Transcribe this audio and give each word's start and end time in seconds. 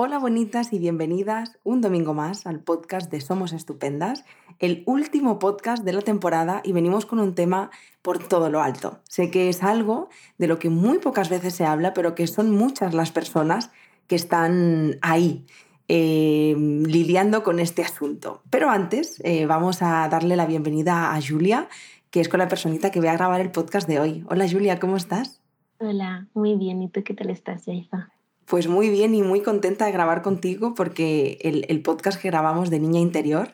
Hola 0.00 0.20
bonitas 0.20 0.72
y 0.72 0.78
bienvenidas 0.78 1.58
un 1.64 1.80
domingo 1.80 2.14
más 2.14 2.46
al 2.46 2.60
podcast 2.60 3.10
de 3.10 3.20
Somos 3.20 3.52
Estupendas, 3.52 4.24
el 4.60 4.84
último 4.86 5.40
podcast 5.40 5.82
de 5.82 5.92
la 5.92 6.02
temporada 6.02 6.60
y 6.62 6.70
venimos 6.70 7.04
con 7.04 7.18
un 7.18 7.34
tema 7.34 7.72
por 8.00 8.20
todo 8.20 8.48
lo 8.48 8.62
alto. 8.62 9.00
Sé 9.08 9.32
que 9.32 9.48
es 9.48 9.64
algo 9.64 10.08
de 10.38 10.46
lo 10.46 10.60
que 10.60 10.70
muy 10.70 10.98
pocas 10.98 11.30
veces 11.30 11.56
se 11.56 11.64
habla, 11.64 11.94
pero 11.94 12.14
que 12.14 12.28
son 12.28 12.52
muchas 12.52 12.94
las 12.94 13.10
personas 13.10 13.72
que 14.06 14.14
están 14.14 15.00
ahí 15.02 15.46
eh, 15.88 16.54
lidiando 16.56 17.42
con 17.42 17.58
este 17.58 17.82
asunto. 17.82 18.42
Pero 18.50 18.70
antes 18.70 19.20
eh, 19.24 19.46
vamos 19.46 19.82
a 19.82 20.08
darle 20.08 20.36
la 20.36 20.46
bienvenida 20.46 21.12
a 21.12 21.20
Julia, 21.20 21.68
que 22.12 22.20
es 22.20 22.28
con 22.28 22.38
la 22.38 22.46
personita 22.46 22.92
que 22.92 23.00
voy 23.00 23.08
a 23.08 23.14
grabar 23.14 23.40
el 23.40 23.50
podcast 23.50 23.88
de 23.88 23.98
hoy. 23.98 24.24
Hola 24.30 24.48
Julia, 24.48 24.78
¿cómo 24.78 24.96
estás? 24.96 25.42
Hola, 25.80 26.28
muy 26.34 26.54
bien. 26.54 26.82
¿Y 26.82 26.88
tú 26.88 27.02
qué 27.02 27.14
tal 27.14 27.30
estás, 27.30 27.66
Yaiza? 27.66 28.12
Pues 28.48 28.66
muy 28.66 28.88
bien 28.88 29.14
y 29.14 29.22
muy 29.22 29.42
contenta 29.42 29.84
de 29.84 29.92
grabar 29.92 30.22
contigo 30.22 30.72
porque 30.74 31.38
el, 31.42 31.82
podcast 31.82 32.20
que 32.20 32.28
grabamos 32.28 32.70
de 32.70 32.80
Niña 32.80 32.98
Interior, 32.98 33.50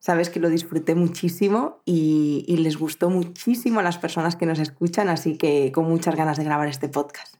sabes 0.00 0.28
que 0.28 0.38
lo 0.38 0.50
disfruté 0.50 0.94
muchísimo 0.94 1.78
y, 1.86 2.54
les 2.58 2.76
gustó 2.76 3.08
muchísimo 3.08 3.80
a 3.80 3.82
las 3.82 3.96
personas 3.96 4.36
que 4.36 4.44
nos 4.44 4.58
escuchan, 4.58 5.08
así 5.08 5.38
que 5.38 5.72
con 5.72 5.86
muchas 5.86 6.14
ganas 6.14 6.36
de 6.36 6.44
grabar 6.44 6.68
este 6.68 6.90
podcast. 6.90 7.36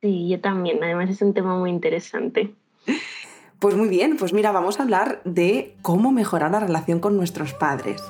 Sí, 0.00 0.28
yo 0.28 0.40
también. 0.40 0.82
Además 0.82 1.10
es 1.10 1.22
un 1.22 1.34
tema 1.34 1.56
muy 1.56 1.70
interesante. 1.70 2.52
Pues 3.60 3.76
muy 3.76 3.88
bien, 3.88 4.16
pues 4.16 4.32
mira, 4.32 4.50
vamos 4.50 4.80
a 4.80 4.82
hablar 4.82 5.20
de 5.24 5.76
cómo 5.82 6.10
mejorar 6.10 6.50
la 6.50 6.60
relación 6.60 6.98
con 6.98 7.16
nuestros 7.16 7.52
padres. 7.54 8.02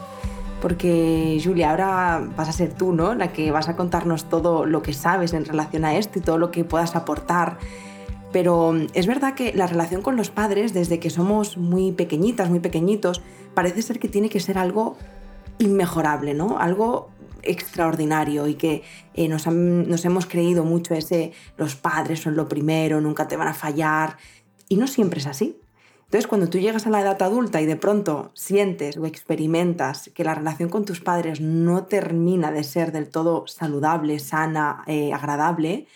Porque 0.63 1.39
Julia, 1.45 1.71
ahora 1.71 2.27
vas 2.37 2.49
a 2.49 2.53
ser 2.53 2.73
tú, 2.73 2.93
¿no? 2.93 3.15
La 3.15 3.33
que 3.33 3.51
vas 3.51 3.69
a 3.69 3.77
contarnos 3.77 4.31
todo 4.31 4.65
lo 4.65 4.83
que 4.83 4.95
sabes 4.95 5.35
en 5.35 5.45
relación 5.45 5.85
a 5.85 5.97
esto 5.97 6.19
y 6.19 6.23
todo 6.23 6.39
lo 6.39 6.51
que 6.51 6.65
puedas 6.65 6.97
aportar 6.97 7.59
pero 8.33 8.73
mm, 8.73 8.87
es 8.95 9.07
verdad 9.07 9.35
que 9.35 9.53
la 9.53 9.67
relación 9.67 10.03
con 10.03 10.17
los 10.17 10.31
padres, 10.31 10.73
desde 10.73 10.99
que 10.99 11.11
somos 11.11 11.57
muy 11.57 11.93
pequeñitas, 11.93 12.51
muy 12.51 12.61
pequeñitos, 12.61 13.23
parece 13.55 13.83
ser 13.83 13.99
que 13.99 14.09
tiene 14.09 14.29
que 14.29 14.41
ser 14.41 14.59
algo 14.59 14.97
inmejorable, 15.59 16.35
¿no? 16.35 16.59
Algo 16.59 17.11
extraordinario 17.43 18.47
y 18.49 18.55
que 18.55 18.83
eh, 19.15 19.29
nos, 19.29 19.47
nos, 19.47 20.05
hemos 20.05 20.27
creído 20.27 20.65
mucho 20.65 20.95
ese 20.95 21.33
los 21.57 21.75
padres 21.75 22.21
son 22.21 22.37
lo 22.37 22.49
primero, 22.49 23.01
nunca 23.01 23.29
te 23.29 23.37
van 23.37 23.49
a 23.49 23.55
fallar 23.55 24.17
y 24.69 24.77
no 24.77 24.87
siempre 24.87 25.21
es 25.21 25.27
así. 25.27 25.59
Entonces 26.05 26.27
cuando 26.27 26.51
tú 26.51 26.59
llegas 26.59 26.87
a 26.87 26.91
la 26.91 27.01
edad 27.01 27.23
adulta 27.23 27.61
y 27.61 27.67
de 27.67 27.77
pronto 27.77 28.33
sientes 28.35 28.97
o 28.97 29.07
experimentas 29.07 30.11
que 30.13 30.25
la 30.25 30.35
relación 30.35 30.69
con 30.69 30.85
tus 30.85 31.01
padres 31.01 31.41
no 31.41 31.85
termina 31.85 32.51
de 32.51 32.65
ser 32.65 32.91
del 32.91 33.09
todo 33.09 33.47
saludable, 33.47 34.19
sana, 34.19 34.83
eh, 34.87 35.13
agradable, 35.13 35.87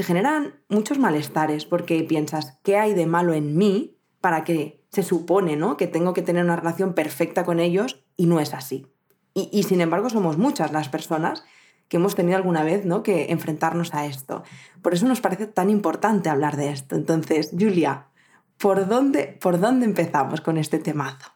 se 0.00 0.04
generan 0.06 0.54
muchos 0.70 0.98
malestares 0.98 1.66
porque 1.66 2.02
piensas, 2.04 2.58
¿qué 2.62 2.78
hay 2.78 2.94
de 2.94 3.04
malo 3.04 3.34
en 3.34 3.54
mí 3.58 3.98
para 4.22 4.44
que 4.44 4.82
se 4.88 5.02
supone 5.02 5.56
¿no? 5.56 5.76
que 5.76 5.86
tengo 5.86 6.14
que 6.14 6.22
tener 6.22 6.42
una 6.42 6.56
relación 6.56 6.94
perfecta 6.94 7.44
con 7.44 7.60
ellos 7.60 8.02
y 8.16 8.24
no 8.24 8.40
es 8.40 8.54
así? 8.54 8.86
Y, 9.34 9.62
sin 9.64 9.82
embargo 9.82 10.08
somos 10.08 10.38
muchas 10.38 10.72
las 10.72 10.88
personas 10.88 11.44
que 11.88 11.98
hemos 11.98 12.14
tenido 12.14 12.38
alguna 12.38 12.64
vez 12.64 12.86
¿no? 12.86 13.02
que 13.02 13.30
enfrentarnos 13.30 13.92
a 13.92 14.06
esto. 14.06 14.42
Por 14.80 14.94
eso 14.94 15.06
nos 15.06 15.20
parece 15.20 15.46
tan 15.46 15.68
importante 15.68 16.30
hablar 16.30 16.56
de 16.56 16.70
esto. 16.70 16.96
Entonces, 16.96 17.50
Julia, 17.52 18.06
¿por 18.56 18.88
dónde, 18.88 19.38
por 19.38 19.60
dónde 19.60 19.84
empezamos 19.84 20.40
con 20.40 20.56
este 20.56 20.78
temazo? 20.78 21.30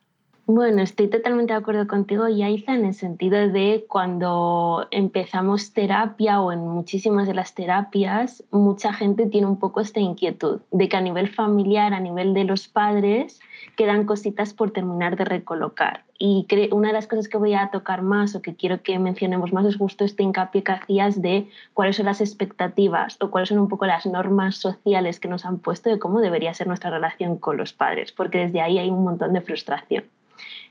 Bueno, 0.47 0.83
estoy 0.83 1.09
totalmente 1.09 1.55
de 1.55 1.59
acuerdo 1.59 1.87
contigo, 1.87 2.29
Yaiza, 2.29 2.75
en 2.75 2.85
el 2.85 2.93
sentido 2.93 3.49
de 3.49 3.87
cuando 3.89 4.87
empezamos 4.91 5.73
terapia 5.73 6.43
o 6.43 6.53
en 6.53 6.59
muchísimas 6.61 7.27
de 7.27 7.33
las 7.33 7.55
terapias, 7.55 8.45
mucha 8.51 8.93
gente 8.93 9.25
tiene 9.25 9.47
un 9.47 9.59
poco 9.59 9.81
esta 9.81 10.01
inquietud 10.01 10.61
de 10.71 10.87
que 10.91 10.99
a 10.99 11.01
nivel 11.01 11.31
familiar, 11.31 11.95
a 11.95 12.01
nivel 12.01 12.35
de 12.35 12.45
los 12.45 12.69
padres, 12.69 13.41
quedan 13.75 14.05
cositas 14.05 14.53
por 14.53 14.71
terminar 14.71 15.17
de 15.17 15.25
recolocar. 15.25 16.05
Y 16.19 16.47
una 16.73 16.89
de 16.89 16.95
las 16.95 17.07
cosas 17.07 17.29
que 17.29 17.39
voy 17.39 17.55
a 17.55 17.71
tocar 17.71 18.03
más 18.03 18.35
o 18.35 18.43
que 18.43 18.55
quiero 18.55 18.83
que 18.83 18.99
mencionemos 18.99 19.51
más 19.55 19.65
es 19.65 19.77
justo 19.77 20.05
este 20.05 20.25
hincapié 20.25 20.63
que 20.63 20.73
hacías 20.73 21.23
de 21.23 21.49
cuáles 21.73 21.97
son 21.97 22.05
las 22.05 22.21
expectativas 22.21 23.17
o 23.23 23.31
cuáles 23.31 23.49
son 23.49 23.61
un 23.61 23.69
poco 23.69 23.87
las 23.87 24.05
normas 24.05 24.57
sociales 24.57 25.21
que 25.21 25.29
nos 25.29 25.47
han 25.47 25.59
puesto 25.59 25.89
de 25.89 25.99
cómo 25.99 26.21
debería 26.21 26.53
ser 26.53 26.67
nuestra 26.67 26.91
relación 26.91 27.39
con 27.39 27.57
los 27.57 27.73
padres, 27.73 28.13
porque 28.13 28.41
desde 28.41 28.61
ahí 28.61 28.79
hay 28.79 28.91
un 28.91 29.05
montón 29.05 29.33
de 29.33 29.41
frustración. 29.41 30.05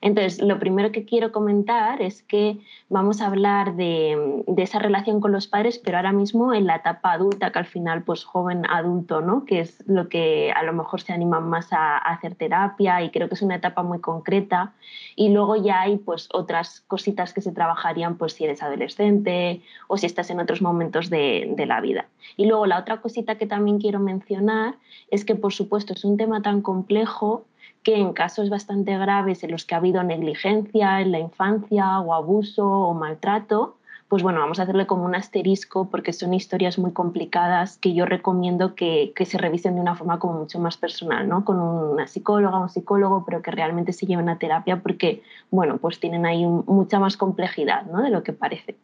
Entonces, 0.02 0.42
lo 0.42 0.60
primero 0.60 0.92
que 0.92 1.06
quiero 1.06 1.32
comentar 1.32 2.02
es 2.02 2.24
que 2.24 2.60
vamos 2.90 3.22
a 3.22 3.28
hablar 3.28 3.76
de, 3.76 4.44
esa 4.58 4.80
relación 4.80 5.22
con 5.22 5.32
los 5.32 5.48
padres, 5.48 5.80
pero 5.80 5.98
ahora 5.98 6.12
mismo 6.12 6.54
en 6.54 6.68
la 6.68 6.76
etapa 6.76 7.14
adulta, 7.14 7.52
que 7.52 7.60
al 7.60 7.66
final, 7.66 8.04
pues 8.04 8.26
joven 8.26 8.66
adulto, 8.70 9.22
¿no? 9.22 9.46
Que 9.46 9.62
es 9.62 9.84
lo 9.88 10.10
que 10.10 10.52
a 10.52 10.64
lo 10.64 10.74
mejor 10.74 11.02
se 11.02 11.14
animan 11.14 11.50
más 11.50 11.72
a, 11.72 11.98
hacer 11.98 12.36
terapia 12.36 13.02
y 13.02 13.12
creo 13.12 13.30
que 13.30 13.36
es 13.36 13.42
una 13.42 13.56
etapa 13.56 13.82
muy 13.84 14.00
concreta. 14.00 14.74
Y 15.16 15.30
luego 15.30 15.56
ya 15.56 15.82
hay 15.82 15.98
pues 15.98 16.28
otras 16.34 16.82
cositas 16.82 17.34
que 17.34 17.42
se 17.42 17.52
trabajarían 17.52 18.18
pues 18.18 18.34
si 18.34 18.44
eres 18.44 18.62
adolescente 18.62 19.62
o 19.88 19.98
si 19.98 20.06
estás 20.06 20.30
en 20.30 20.40
otros 20.40 20.62
momentos 20.62 21.10
de, 21.10 21.54
de 21.56 21.66
la 21.66 21.80
vida. 21.80 22.08
Y 22.36 22.46
luego 22.46 22.66
la 22.66 22.80
otra 22.80 23.00
cosita 23.02 23.38
que 23.38 23.48
también 23.48 23.80
quiero 23.80 24.00
mencionar 24.00 24.76
es 25.10 25.24
que 25.24 25.36
por 25.36 25.54
supuesto 25.54 25.94
es 25.94 26.04
un 26.04 26.18
tema 26.18 26.42
tan 26.42 26.62
complejo 26.62 27.46
que 27.84 27.98
en 27.98 28.14
casos 28.14 28.50
bastante 28.50 28.98
graves 28.98 29.44
en 29.44 29.52
los 29.52 29.66
que 29.66 29.76
ha 29.76 29.80
habido 29.80 30.04
negligencia 30.04 31.02
en 31.02 31.12
la 31.12 31.20
infancia 31.20 32.00
o 32.00 32.14
abuso 32.14 32.66
o 32.66 32.94
maltrato, 32.94 33.76
pues 34.14 34.22
bueno, 34.22 34.42
vamos 34.42 34.60
a 34.60 34.62
hacerle 34.62 34.86
como 34.86 35.06
un 35.06 35.16
asterisco 35.16 35.90
porque 35.90 36.14
son 36.14 36.36
historias 36.36 36.78
muy 36.78 36.92
complicadas 36.92 37.80
que 37.80 37.96
yo 37.96 38.06
recomiendo 38.06 38.76
que, 38.76 39.12
que, 39.16 39.26
se 39.26 39.40
revisen 39.40 39.74
de 39.74 39.82
una 39.82 39.96
forma 39.96 40.20
como 40.20 40.38
mucho 40.38 40.60
más 40.60 40.78
personal, 40.78 41.28
¿no? 41.28 41.44
Con 41.44 41.60
una 41.60 42.06
psicóloga, 42.06 42.60
un 42.60 42.70
psicólogo, 42.70 43.26
pero 43.26 43.42
que 43.42 43.50
realmente 43.50 43.92
se 43.92 44.06
lleven 44.06 44.30
a 44.30 44.38
terapia 44.38 44.84
porque, 44.84 45.24
bueno, 45.50 45.80
pues 45.80 46.00
tienen 46.00 46.28
ahí 46.28 46.46
mucha 46.46 47.00
más 47.00 47.18
complejidad, 47.18 47.88
¿no? 47.88 48.04
De 48.04 48.12
lo 48.12 48.22
que 48.22 48.34
parece. 48.34 48.76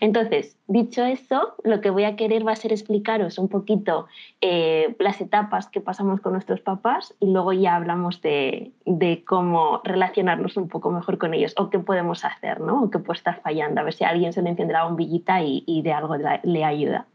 Entonces, 0.00 0.56
dicho 0.66 1.04
eso, 1.04 1.54
lo 1.64 1.80
que 1.80 1.90
voy 1.90 2.04
a 2.04 2.16
querer 2.16 2.46
va 2.46 2.52
a 2.52 2.56
ser 2.56 2.72
explicaros 2.72 3.38
un 3.38 3.48
poquito 3.48 4.06
eh, 4.40 4.94
las 4.98 5.20
etapas 5.20 5.68
que 5.68 5.80
pasamos 5.80 6.20
con 6.20 6.32
nuestros 6.32 6.60
papás 6.60 7.14
y 7.20 7.30
luego 7.30 7.52
ya 7.52 7.76
hablamos 7.76 8.22
de, 8.22 8.72
de, 8.86 9.24
cómo 9.24 9.80
relacionarnos 9.84 10.56
un 10.56 10.68
poco 10.68 10.90
mejor 10.90 11.18
con 11.18 11.34
ellos 11.34 11.54
o 11.56 11.70
qué 11.70 11.78
podemos 11.78 12.24
hacer, 12.24 12.60
¿no? 12.60 12.84
O 12.84 12.90
qué 12.90 12.98
puede 12.98 13.18
estar 13.18 13.40
fallando, 13.42 13.80
a 13.80 13.84
ver 13.84 13.92
si 13.92 14.04
alguien 14.04 14.32
se 14.32 14.42
le 14.42 14.50
enciende 14.50 14.69
la 14.72 14.84
bombillita 14.84 15.42
y, 15.42 15.82
de 15.82 15.92
algo 15.92 16.16
le 16.16 16.64
ayuda. 16.64 17.06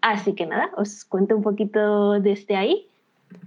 Así 0.00 0.34
que 0.34 0.46
nada, 0.46 0.70
os 0.76 1.04
cuento 1.04 1.34
un 1.36 1.42
poquito 1.42 2.20
desde 2.20 2.56
ahí. 2.56 2.88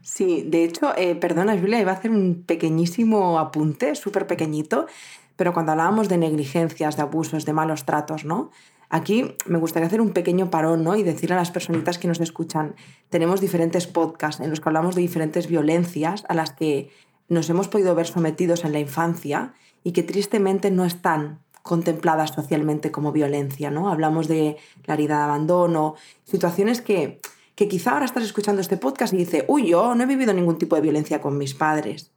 Sí, 0.02 0.44
de 0.44 0.64
hecho, 0.64 0.96
eh, 0.98 1.16
perdona 1.16 1.58
Julia, 1.58 1.80
iba 1.80 1.92
a 1.92 1.96
hacer 1.96 2.12
un 2.12 2.44
pequeñísimo 2.46 3.40
apunte, 3.40 3.96
súper 3.96 4.28
pequeñito, 4.28 4.88
pero 5.36 5.54
cuando 5.54 5.74
hablábamos 5.74 6.10
de 6.10 6.18
negligencias, 6.18 6.98
de 6.98 7.04
abusos, 7.04 7.46
de 7.46 7.54
malos 7.54 7.86
tratos, 7.86 8.26
¿no? 8.26 8.50
Aquí 8.90 9.36
me 9.46 9.60
gustaría 9.60 9.88
hacer 9.88 10.02
un 10.02 10.12
pequeño 10.14 10.50
parón 10.50 10.84
¿no? 10.84 10.96
y 10.96 11.04
decirle 11.04 11.36
a 11.36 11.40
las 11.40 11.52
personitas 11.52 11.98
que 11.98 12.08
nos 12.08 12.22
escuchan, 12.22 12.76
tenemos 13.10 13.42
diferentes 13.42 13.86
podcasts 13.86 14.42
en 14.42 14.50
los 14.50 14.62
que 14.62 14.70
hablamos 14.70 14.96
de 14.96 15.02
diferentes 15.02 15.48
violencias 15.48 16.24
a 16.30 16.34
las 16.34 16.52
que 16.52 16.90
nos 17.28 17.50
hemos 17.50 17.68
podido 17.68 17.96
ver 17.96 18.08
sometidos 18.08 18.64
en 18.64 18.72
la 18.72 18.80
infancia 18.80 19.54
y 19.84 19.92
que 19.92 20.04
tristemente 20.04 20.72
no 20.72 20.86
están 20.86 21.40
contempladas 21.68 22.32
socialmente 22.32 22.92
como 22.92 23.12
violencia. 23.12 23.70
¿no? 23.70 23.90
Hablamos 23.90 24.28
de 24.28 24.58
la 24.86 24.96
herida 24.96 25.18
de 25.18 25.24
abandono, 25.24 25.96
situaciones 26.24 26.82
que, 26.82 27.20
que 27.56 27.68
quizá 27.68 27.92
ahora 27.92 28.06
estás 28.06 28.24
escuchando 28.24 28.62
este 28.62 28.78
podcast 28.78 29.14
y 29.14 29.18
dices, 29.18 29.44
uy, 29.48 29.68
yo 29.68 29.94
no 29.94 30.04
he 30.04 30.08
vivido 30.08 30.34
ningún 30.34 30.58
tipo 30.58 30.76
de 30.76 30.82
violencia 30.82 31.22
con 31.22 31.38
mis 31.38 31.54
padres 31.54 32.12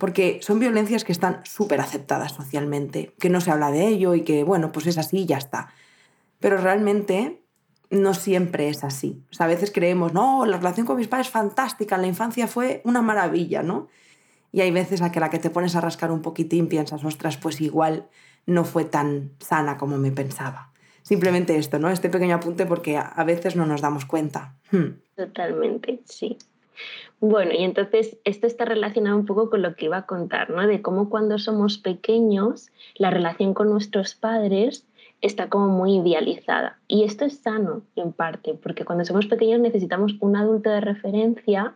porque 0.00 0.40
son 0.42 0.58
violencias 0.58 1.04
que 1.04 1.12
están 1.12 1.42
súper 1.44 1.78
aceptadas 1.78 2.32
socialmente, 2.32 3.14
que 3.20 3.28
no 3.28 3.42
se 3.42 3.50
habla 3.50 3.70
de 3.70 3.86
ello 3.86 4.14
y 4.14 4.22
que, 4.22 4.44
bueno, 4.44 4.72
pues 4.72 4.86
es 4.86 4.96
así 4.96 5.18
y 5.18 5.26
ya 5.26 5.36
está. 5.36 5.74
Pero 6.40 6.56
realmente 6.56 7.42
no 7.90 8.14
siempre 8.14 8.68
es 8.68 8.82
así. 8.82 9.22
a 9.38 9.46
veces 9.46 9.70
creemos, 9.70 10.14
no, 10.14 10.46
la 10.46 10.56
relación 10.56 10.86
con 10.86 10.96
mis 10.96 11.06
padres 11.06 11.26
es 11.26 11.32
fantástica, 11.32 11.98
la 11.98 12.06
infancia 12.06 12.48
fue 12.48 12.80
una 12.84 13.02
maravilla, 13.02 13.62
¿no? 13.62 13.88
Y 14.52 14.62
hay 14.62 14.70
veces 14.70 15.02
a 15.02 15.12
que 15.12 15.20
la 15.20 15.28
que 15.28 15.38
te 15.38 15.50
pones 15.50 15.76
a 15.76 15.80
rascar 15.80 16.10
un 16.10 16.22
poquitín 16.22 16.68
piensas, 16.68 17.04
ostras, 17.04 17.36
pues 17.36 17.60
igual 17.60 18.08
no 18.46 18.64
fue 18.64 18.84
tan 18.84 19.30
sana 19.38 19.76
como 19.76 19.96
me 19.96 20.12
pensaba. 20.12 20.72
Simplemente 21.02 21.56
esto, 21.56 21.78
¿no? 21.78 21.90
Este 21.90 22.08
pequeño 22.08 22.36
apunte 22.36 22.66
porque 22.66 22.96
a 22.96 23.24
veces 23.24 23.56
no 23.56 23.66
nos 23.66 23.80
damos 23.80 24.04
cuenta. 24.04 24.54
Hmm. 24.70 25.00
Totalmente, 25.16 26.00
sí. 26.04 26.38
Bueno, 27.20 27.52
y 27.52 27.64
entonces 27.64 28.16
esto 28.24 28.46
está 28.46 28.64
relacionado 28.64 29.16
un 29.16 29.26
poco 29.26 29.50
con 29.50 29.60
lo 29.60 29.74
que 29.74 29.86
iba 29.86 29.98
a 29.98 30.06
contar, 30.06 30.48
¿no? 30.50 30.66
De 30.66 30.80
cómo 30.80 31.10
cuando 31.10 31.38
somos 31.38 31.78
pequeños 31.78 32.70
la 32.94 33.10
relación 33.10 33.52
con 33.52 33.68
nuestros 33.68 34.14
padres 34.14 34.86
está 35.20 35.50
como 35.50 35.68
muy 35.68 35.96
idealizada. 35.96 36.78
Y 36.88 37.04
esto 37.04 37.26
es 37.26 37.38
sano 37.38 37.82
en 37.96 38.12
parte, 38.12 38.54
porque 38.54 38.86
cuando 38.86 39.04
somos 39.04 39.26
pequeños 39.26 39.60
necesitamos 39.60 40.14
un 40.20 40.36
adulto 40.36 40.70
de 40.70 40.80
referencia 40.80 41.74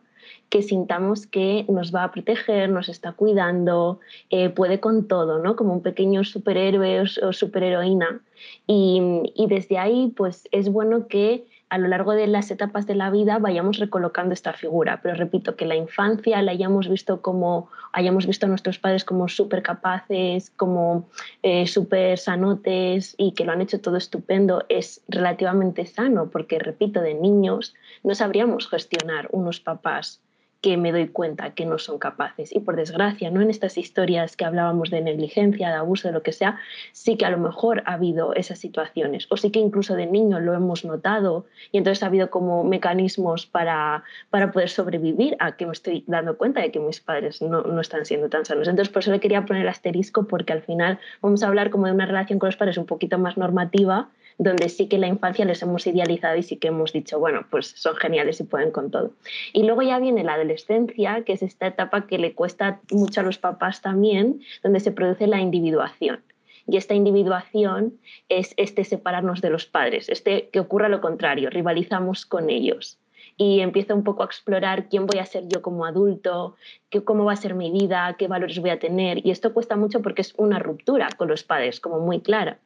que 0.49 0.63
sintamos 0.63 1.27
que 1.27 1.65
nos 1.69 1.95
va 1.95 2.05
a 2.05 2.13
proteger, 2.13 2.69
nos 2.71 2.89
está 2.89 3.13
cuidando, 3.13 4.01
eh, 4.31 4.51
puede 4.51 4.81
con 4.81 5.09
todo, 5.09 5.39
¿no? 5.39 5.57
Como 5.57 5.73
un 5.73 5.83
pequeño 5.83 6.25
superhéroe 6.25 7.01
o 7.01 7.33
superheroína. 7.33 8.21
Y, 8.67 9.33
y 9.35 9.47
desde 9.47 9.79
ahí, 9.79 10.13
pues 10.17 10.49
es 10.53 10.69
bueno 10.71 11.09
que 11.09 11.47
a 11.75 11.79
lo 11.79 11.89
largo 11.89 12.13
de 12.13 12.29
las 12.29 12.53
etapas 12.53 12.87
de 12.87 12.95
la 12.95 13.11
vida 13.11 13.41
vayamos 13.41 13.79
recolocando 13.79 14.33
esta 14.33 14.53
figura. 14.53 15.01
Pero 15.03 15.17
repito, 15.17 15.57
que 15.57 15.67
la 15.67 15.75
infancia 15.75 16.41
la 16.41 16.53
hayamos 16.53 16.89
visto 16.89 17.21
como, 17.21 17.69
hayamos 17.93 18.29
visto 18.29 18.47
a 18.47 18.49
nuestros 18.49 18.79
padres 18.79 19.05
como 19.05 19.27
súper 19.27 19.61
capaces, 19.65 20.51
como 20.51 21.09
eh, 21.43 21.67
súper 21.67 22.17
sanotes 22.17 23.17
y 23.19 23.33
que 23.33 23.45
lo 23.45 23.51
han 23.51 23.61
hecho 23.61 23.81
todo 23.81 23.97
estupendo, 23.97 24.65
es 24.69 25.03
relativamente 25.09 25.85
sano, 25.85 26.31
porque 26.31 26.61
repito, 26.61 27.01
de 27.01 27.15
niños 27.15 27.75
no 28.05 28.15
sabríamos 28.15 28.69
gestionar 28.69 29.27
unos 29.33 29.59
papás 29.59 30.21
que 30.65 30.79
me 30.79 30.93
doy 30.93 31.09
cuenta 31.09 31.51
que 31.51 31.67
no 31.67 31.77
son 31.77 31.99
capaces. 31.99 32.51
Y 32.51 32.61
por 32.61 32.75
desgracia, 32.75 33.31
no 33.31 33.43
en 33.43 33.51
estas 33.51 33.77
historias 33.77 34.35
que 34.35 34.47
hablábamos 34.47 34.89
de 34.89 35.03
negligencia, 35.03 35.69
de 35.69 35.75
abuso, 35.75 36.09
de 36.09 36.15
lo 36.15 36.23
que 36.23 36.33
sea, 36.33 36.59
sí 36.93 37.19
que 37.19 37.27
a 37.27 37.31
lo 37.31 37.37
mejor 37.37 37.83
ha 37.85 37.93
habido 37.93 38.33
esas 38.33 38.61
situaciones. 38.61 39.27
O 39.29 39.37
sí 39.37 39.51
que 39.51 39.59
incluso 39.59 39.95
de 39.95 40.07
niño 40.07 40.41
lo 40.41 40.55
hemos 40.55 40.87
notado 40.87 41.45
y 41.71 41.77
entonces 41.77 42.03
ha 42.03 42.07
habido 42.07 42.31
como 42.31 42.65
mecanismos 42.65 43.45
para, 43.45 44.05
para 44.31 44.53
poder 44.53 44.71
sobrevivir 44.71 45.37
a 45.39 45.55
que 45.55 45.67
me 45.67 45.73
estoy 45.73 46.03
dando 46.07 46.39
cuenta 46.39 46.63
de 46.63 46.71
que 46.71 46.81
mis 46.81 46.99
padres 46.99 47.43
no, 47.43 47.61
no 47.61 47.83
están 47.83 48.07
siendo 48.07 48.31
tan 48.31 48.47
sanos. 48.47 48.67
Entonces 48.67 48.91
por 48.91 49.03
eso 49.03 49.11
le 49.11 49.21
quería 49.21 49.45
poner 49.45 49.65
el 49.65 49.69
asterisco 49.69 50.27
porque 50.27 50.55
al 50.55 50.63
final 50.63 50.99
vamos 51.21 51.43
a 51.43 51.49
hablar 51.49 51.69
como 51.69 51.85
de 51.85 51.93
una 51.93 52.07
relación 52.07 52.39
con 52.39 52.47
los 52.47 52.57
padres 52.57 52.79
un 52.79 52.87
poquito 52.87 53.19
más 53.19 53.37
normativa 53.37 54.09
donde 54.39 54.69
sí 54.69 54.89
que 54.89 54.99
la 54.99 55.07
infancia 55.07 55.45
les 55.45 55.63
hemos 55.63 55.87
idealizado 55.87 56.37
y 56.37 56.43
sí 56.43 56.57
que 56.57 56.69
hemos 56.69 56.93
dicho, 56.93 57.19
bueno, 57.19 57.47
pues 57.51 57.69
son 57.77 57.97
geniales 57.97 58.41
y 58.41 58.45
pueden 58.45 58.71
con 58.71 58.91
todo. 58.91 59.13
Y 59.53 59.65
luego 59.65 59.83
ya 59.83 59.99
viene 59.99 60.25
la 60.25 60.35
adolescencia, 60.35 61.23
que 61.25 61.35
es 61.35 61.43
esta 61.43 61.67
etapa 61.67 62.07
que 62.07 62.19
le 62.19 62.35
cuesta 62.35 62.81
mucho 62.91 63.21
a 63.21 63.25
los 63.25 63.39
papás 63.39 63.83
también, 63.83 64.41
donde 64.63 64.81
se 64.81 64.93
produce 64.93 65.27
la 65.27 65.41
individuación. 65.41 66.23
Y 66.67 66.79
esta 66.79 66.95
individuación 66.95 68.01
es 68.29 68.55
este 68.57 68.85
separarnos 68.85 69.41
de 69.41 69.51
los 69.51 69.67
padres, 69.67 70.09
este 70.09 70.49
que 70.49 70.61
ocurra 70.61 70.89
lo 70.89 71.01
contrario, 71.01 71.51
rivalizamos 71.51 72.25
con 72.25 72.49
ellos 72.49 72.99
y 73.37 73.61
empiezo 73.61 73.95
un 73.95 74.05
poco 74.05 74.23
a 74.23 74.27
explorar 74.27 74.89
quién 74.89 75.07
voy 75.07 75.21
a 75.21 75.27
ser 75.27 75.49
yo 75.49 75.61
como 75.61 75.85
adulto, 75.85 76.55
qué, 76.89 77.03
cómo 77.03 77.25
va 77.25 77.33
a 77.33 77.37
ser 77.37 77.55
mi 77.55 77.71
vida, 77.71 78.15
qué 78.19 78.29
valores 78.29 78.61
voy 78.61 78.71
a 78.71 78.79
tener. 78.79 79.27
Y 79.27 79.31
esto 79.31 79.53
cuesta 79.53 79.77
mucho 79.77 80.03
porque 80.03 80.23
es 80.23 80.35
una 80.37 80.59
ruptura 80.59 81.09
con 81.17 81.29
los 81.29 81.43
padres, 81.43 81.81
como 81.81 81.99
muy 82.01 82.21
clara 82.21 82.59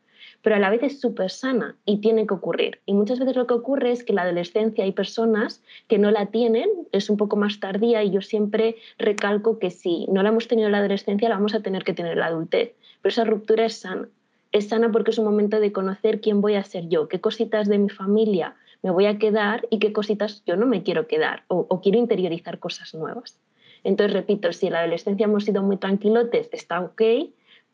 pero 0.43 0.57
a 0.57 0.59
la 0.59 0.71
vez 0.71 0.83
es 0.83 1.01
súper 1.01 1.31
sana 1.31 1.77
y 1.85 2.01
tiene 2.01 2.27
que 2.27 2.35
ocurrir. 2.35 2.81
Y 2.87 2.95
muchas 2.95 3.19
veces 3.19 3.37
lo 3.37 3.47
que 3.47 3.55
ocurre 3.55 3.91
es 3.91 4.05
que 4.05 4.13
la 4.13 4.23
adolescencia 4.23 4.85
hay 4.85 4.93
personas 4.93 5.63
que 5.89 5.99
no 5.99 6.11
la 6.11 6.27
tienen, 6.27 6.69
es 6.93 7.11
un 7.11 7.17
poco 7.17 7.37
más 7.37 7.61
tardía 7.61 8.03
y 8.05 8.11
yo 8.11 8.23
siempre 8.23 8.77
recalco 8.99 9.59
que 9.59 9.71
si 9.71 10.07
no 10.07 10.23
la 10.23 10.31
hemos 10.31 10.49
tenido 10.49 10.67
en 10.67 10.73
la 10.73 10.79
adolescencia, 10.79 11.29
la 11.29 11.37
vamos 11.37 11.55
a 11.55 11.61
tener 11.61 11.85
que 11.85 11.95
tener 11.95 12.13
en 12.13 12.21
la 12.21 12.27
adultez. 12.27 12.75
Pero 13.03 13.13
esa 13.13 13.25
ruptura 13.25 13.67
es 13.67 13.79
sana. 13.79 14.09
Es 14.53 14.69
sana 14.69 14.91
porque 14.91 15.11
es 15.11 15.19
un 15.19 15.27
momento 15.27 15.61
de 15.61 15.73
conocer 15.73 16.21
quién 16.21 16.41
voy 16.41 16.55
a 16.55 16.65
ser 16.65 16.89
yo, 16.89 17.09
qué 17.09 17.21
cositas 17.21 17.69
de 17.69 17.79
mi 17.79 17.91
familia 17.91 18.55
me 18.83 18.91
voy 18.91 19.07
a 19.07 19.19
quedar 19.19 19.67
y 19.71 19.79
qué 19.79 19.93
cositas 19.93 20.43
yo 20.47 20.57
no 20.57 20.67
me 20.67 20.83
quiero 20.83 21.07
quedar 21.07 21.43
o, 21.49 21.67
o 21.69 21.81
quiero 21.81 21.99
interiorizar 21.99 22.59
cosas 22.59 22.95
nuevas. 22.95 23.39
Entonces, 23.85 24.15
repito, 24.15 24.53
si 24.53 24.67
en 24.67 24.73
la 24.75 24.81
adolescencia 24.81 25.25
hemos 25.25 25.45
sido 25.45 25.63
muy 25.63 25.77
tranquilotes, 25.77 26.49
está 26.53 26.81
ok, 26.81 27.03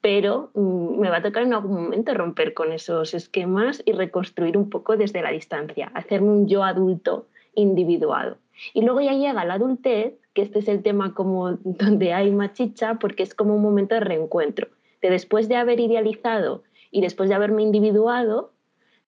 pero 0.05 0.51
mm, 0.53 1.01
me 1.01 1.09
va 1.09 1.17
a 1.17 1.23
tocar 1.23 1.45
en 1.45 1.55
algún 1.55 1.83
momento 1.83 2.13
romper 2.13 2.53
con 2.53 2.73
esos 2.73 3.15
esquemas 3.15 3.83
y 3.87 3.93
reconstruir 3.93 4.59
un 4.59 4.69
poco 4.69 4.99
desde 4.99 5.23
la 5.23 5.31
distancia, 5.31 5.91
hacerme 5.95 6.29
un 6.29 6.47
yo 6.47 6.63
adulto 6.63 7.27
individuado. 7.55 8.37
Y 8.75 8.83
luego 8.83 9.01
ya 9.01 9.15
llega 9.15 9.47
la 9.47 9.55
adultez, 9.55 10.13
que 10.35 10.43
este 10.43 10.59
es 10.59 10.69
el 10.69 10.83
tema 10.83 11.15
como 11.15 11.53
donde 11.65 12.13
hay 12.13 12.31
machicha, 12.33 12.97
porque 12.97 13.23
es 13.23 13.35
como 13.35 13.57
un 13.57 13.63
momento 13.63 13.95
de 13.95 14.03
reencuentro. 14.03 14.69
De 15.01 15.09
después 15.09 15.49
de 15.49 15.57
haber 15.57 15.81
idealizado 15.81 16.65
y 16.91 17.01
después 17.01 17.31
de 17.31 17.37
haberme 17.37 17.63
individuado, 17.63 18.53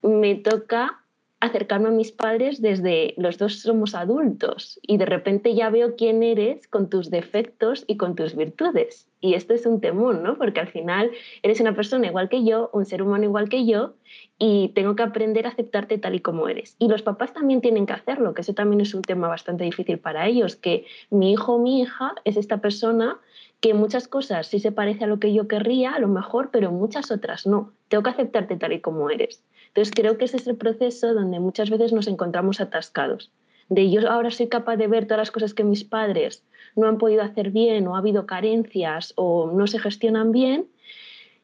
me 0.00 0.34
toca 0.36 1.04
acercarme 1.40 1.88
a 1.88 1.92
mis 1.92 2.12
padres 2.12 2.62
desde 2.62 3.14
los 3.18 3.36
dos 3.36 3.60
somos 3.60 3.94
adultos 3.94 4.80
y 4.82 4.96
de 4.96 5.04
repente 5.04 5.54
ya 5.54 5.68
veo 5.68 5.94
quién 5.94 6.22
eres 6.22 6.66
con 6.66 6.88
tus 6.88 7.10
defectos 7.10 7.84
y 7.86 7.96
con 7.98 8.16
tus 8.16 8.34
virtudes. 8.34 9.06
Y 9.20 9.34
esto 9.34 9.52
es 9.52 9.66
un 9.66 9.80
temor, 9.80 10.16
¿no? 10.16 10.38
Porque 10.38 10.60
al 10.60 10.68
final 10.68 11.10
eres 11.42 11.60
una 11.60 11.74
persona 11.74 12.06
igual 12.06 12.28
que 12.28 12.44
yo, 12.44 12.70
un 12.72 12.86
ser 12.86 13.02
humano 13.02 13.24
igual 13.24 13.48
que 13.48 13.66
yo, 13.66 13.94
y 14.38 14.68
tengo 14.74 14.96
que 14.96 15.02
aprender 15.02 15.46
a 15.46 15.50
aceptarte 15.50 15.98
tal 15.98 16.14
y 16.14 16.20
como 16.20 16.48
eres. 16.48 16.76
Y 16.78 16.88
los 16.88 17.02
papás 17.02 17.34
también 17.34 17.60
tienen 17.60 17.86
que 17.86 17.92
hacerlo, 17.92 18.32
que 18.32 18.42
eso 18.42 18.54
también 18.54 18.80
es 18.80 18.94
un 18.94 19.02
tema 19.02 19.28
bastante 19.28 19.64
difícil 19.64 19.98
para 19.98 20.26
ellos, 20.26 20.56
que 20.56 20.86
mi 21.10 21.32
hijo 21.32 21.54
o 21.54 21.58
mi 21.58 21.82
hija 21.82 22.14
es 22.24 22.36
esta 22.36 22.58
persona 22.58 23.18
que 23.60 23.74
muchas 23.74 24.06
cosas 24.06 24.46
sí 24.46 24.60
se 24.60 24.72
parece 24.72 25.04
a 25.04 25.06
lo 25.06 25.18
que 25.18 25.32
yo 25.32 25.48
querría, 25.48 25.94
a 25.94 25.98
lo 25.98 26.08
mejor, 26.08 26.50
pero 26.50 26.70
muchas 26.70 27.10
otras 27.10 27.46
no. 27.46 27.72
Tengo 27.88 28.02
que 28.02 28.10
aceptarte 28.10 28.56
tal 28.56 28.72
y 28.72 28.80
como 28.80 29.10
eres. 29.10 29.42
Entonces 29.76 29.94
creo 29.94 30.16
que 30.16 30.24
ese 30.24 30.38
es 30.38 30.46
el 30.46 30.56
proceso 30.56 31.12
donde 31.12 31.38
muchas 31.38 31.68
veces 31.68 31.92
nos 31.92 32.08
encontramos 32.08 32.62
atascados. 32.62 33.30
De 33.68 33.90
yo 33.90 34.10
ahora 34.10 34.30
soy 34.30 34.48
capaz 34.48 34.76
de 34.76 34.86
ver 34.86 35.04
todas 35.04 35.18
las 35.18 35.30
cosas 35.30 35.52
que 35.52 35.64
mis 35.64 35.84
padres 35.84 36.42
no 36.76 36.88
han 36.88 36.96
podido 36.96 37.22
hacer 37.22 37.50
bien 37.50 37.86
o 37.86 37.94
ha 37.94 37.98
habido 37.98 38.24
carencias 38.24 39.12
o 39.16 39.52
no 39.52 39.66
se 39.66 39.78
gestionan 39.78 40.32
bien 40.32 40.66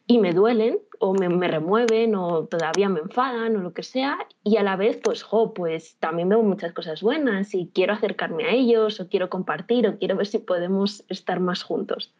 y 0.07 0.17
me 0.17 0.33
duelen 0.33 0.79
o 0.99 1.13
me, 1.13 1.47
remueven 1.47 2.15
o 2.15 2.47
todavía 2.47 2.89
me 2.89 3.01
enfadan 3.01 3.55
o 3.57 3.61
lo 3.61 3.75
que 3.75 3.83
sea 3.83 4.17
y 4.43 4.57
a 4.57 4.63
la 4.63 4.77
vez 4.77 4.99
pues 5.05 5.23
jo, 5.23 5.53
pues 5.53 5.97
también 6.01 6.31
veo 6.31 6.43
muchas 6.43 6.73
cosas 6.73 7.03
buenas 7.03 7.53
y 7.55 7.71
quiero 7.75 7.93
acercarme 7.93 8.47
a 8.47 8.53
ellos 8.53 8.99
o 8.99 9.11
quiero 9.11 9.29
compartir 9.29 9.87
o 9.87 9.99
quiero 9.99 10.17
ver 10.17 10.27
si 10.27 10.39
podemos 10.39 11.05
estar 11.11 11.39
más 11.39 11.63
juntos. 11.63 12.15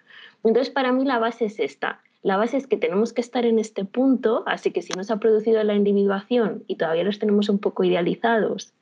Entonces 0.45 0.69
para 0.69 0.93
mí 0.93 1.07
la 1.07 1.19
base 1.19 1.47
es 1.47 1.59
esta, 1.59 2.03
la 2.23 2.37
base 2.37 2.57
es 2.57 2.67
que 2.67 2.77
tenemos 2.77 3.13
que 3.13 3.21
estar 3.21 3.45
en 3.45 3.59
este 3.59 3.85
punto, 3.85 4.45
así 4.47 4.71
que 4.71 4.83
si 4.83 4.93
no 4.93 5.03
se 5.03 5.13
ha 5.13 5.17
producido 5.17 5.63
la 5.65 5.75
individuación 5.75 6.63
y 6.69 6.77
todavía 6.77 7.03
los 7.03 7.19
tenemos 7.19 7.49
un 7.49 7.59
poco 7.59 7.83
idealizados, 7.83 8.73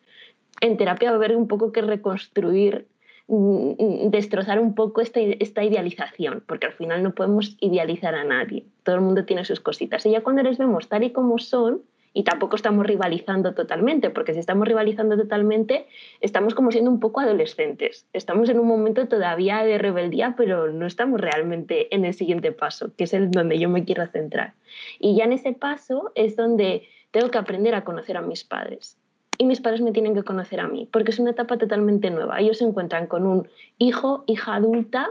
en 0.61 0.77
terapia 0.77 1.11
va 1.11 1.15
a 1.15 1.17
haber 1.17 1.37
un 1.37 1.49
poco 1.49 1.73
que 1.73 1.81
reconstruir, 1.81 2.87
mm, 3.29 3.71
mm, 3.79 4.11
destrozar 4.11 4.61
un 4.61 4.75
poco 4.75 5.01
esta, 5.01 5.21
idealización, 5.21 6.45
porque 6.47 6.67
al 6.67 6.75
final 6.75 7.03
no 7.03 7.15
podemos 7.15 7.57
idealizar 7.61 8.15
a 8.15 8.25
nadie. 8.25 8.67
Todo 8.83 8.97
el 8.97 9.01
mundo 9.01 9.25
tiene 9.25 9.47
sus 9.47 9.61
cositas. 9.61 10.05
Y 10.05 10.11
ya 10.11 10.23
cuando 10.23 10.43
les 10.43 10.59
vemos 10.59 10.89
tal 10.89 11.05
y 11.05 11.11
como 11.11 11.39
son, 11.39 11.83
y 12.13 12.25
tampoco 12.25 12.57
estamos 12.57 12.87
rivalizando 12.87 13.55
totalmente, 13.55 14.11
porque 14.11 14.35
si 14.35 14.41
estamos 14.41 14.67
rivalizando 14.67 15.17
totalmente, 15.17 15.87
estamos 16.21 16.55
como 16.55 16.73
siendo 16.73 16.91
un 16.91 16.99
poco 16.99 17.21
adolescentes. 17.21 18.07
Estamos 18.13 18.49
en 18.49 18.59
un 18.59 18.67
momento 18.67 19.07
todavía 19.07 19.63
de 19.63 19.79
rebeldía, 19.79 20.35
pero 20.37 20.73
no 20.73 20.87
estamos 20.87 21.21
realmente 21.21 21.95
en 21.95 22.05
el 22.05 22.15
siguiente 22.15 22.51
paso, 22.51 22.93
que 22.97 23.05
es 23.05 23.15
el 23.15 23.31
donde 23.31 23.59
yo 23.59 23.69
me 23.69 23.85
quiero 23.85 24.07
centrar. 24.09 24.55
Y 24.99 25.15
ya 25.15 25.25
en 25.25 25.33
ese 25.33 25.53
paso 25.53 26.11
es 26.17 26.35
donde 26.35 26.89
tengo 27.13 27.31
que 27.31 27.39
aprender 27.39 27.75
a 27.75 27.85
conocer 27.85 28.17
a 28.17 28.23
mis 28.23 28.43
padres. 28.43 28.97
Y 29.39 29.45
mis 29.45 29.61
padres 29.61 29.81
me 29.81 29.93
tienen 29.93 30.15
que 30.15 30.25
conocer 30.25 30.61
a 30.61 30.69
mí, 30.69 30.89
porque 30.93 31.13
es 31.13 31.19
una 31.19 31.31
etapa 31.31 31.59
totalmente 31.59 32.11
nueva. 32.11 32.41
Ellos 32.41 32.59
se 32.59 32.65
encuentran 32.65 33.07
con 33.07 33.27
un 33.27 33.49
hijo, 33.79 34.25
hija 34.27 34.57
adulta 34.57 35.11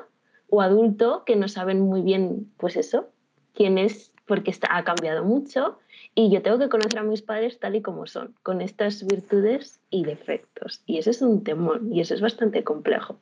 o 0.50 0.62
adulto 0.62 1.24
que 1.26 1.36
no 1.36 1.48
saben 1.48 1.80
muy 1.80 2.02
bien, 2.02 2.52
pues 2.58 2.76
eso, 2.76 3.08
quién 3.56 3.78
es, 3.78 4.12
porque 4.26 4.52
está, 4.52 4.78
ha 4.78 4.84
cambiado 4.84 5.24
mucho 5.24 5.80
y 6.16 6.32
yo 6.32 6.42
tengo 6.42 6.60
que 6.60 6.70
conocer 6.70 7.00
a 7.00 7.04
mis 7.04 7.22
padres 7.22 7.60
tal 7.60 7.76
y 7.76 7.82
como 7.82 8.08
son, 8.08 8.36
con 8.44 8.62
estas 8.62 9.06
virtudes 9.06 9.80
y 9.90 10.04
defectos. 10.04 10.82
Y 10.86 10.98
eso 10.98 11.12
es 11.12 11.22
un 11.22 11.44
temor 11.44 11.82
y 11.92 12.02
eso 12.02 12.14
es 12.14 12.22
bastante 12.22 12.64
complejo. 12.64 13.18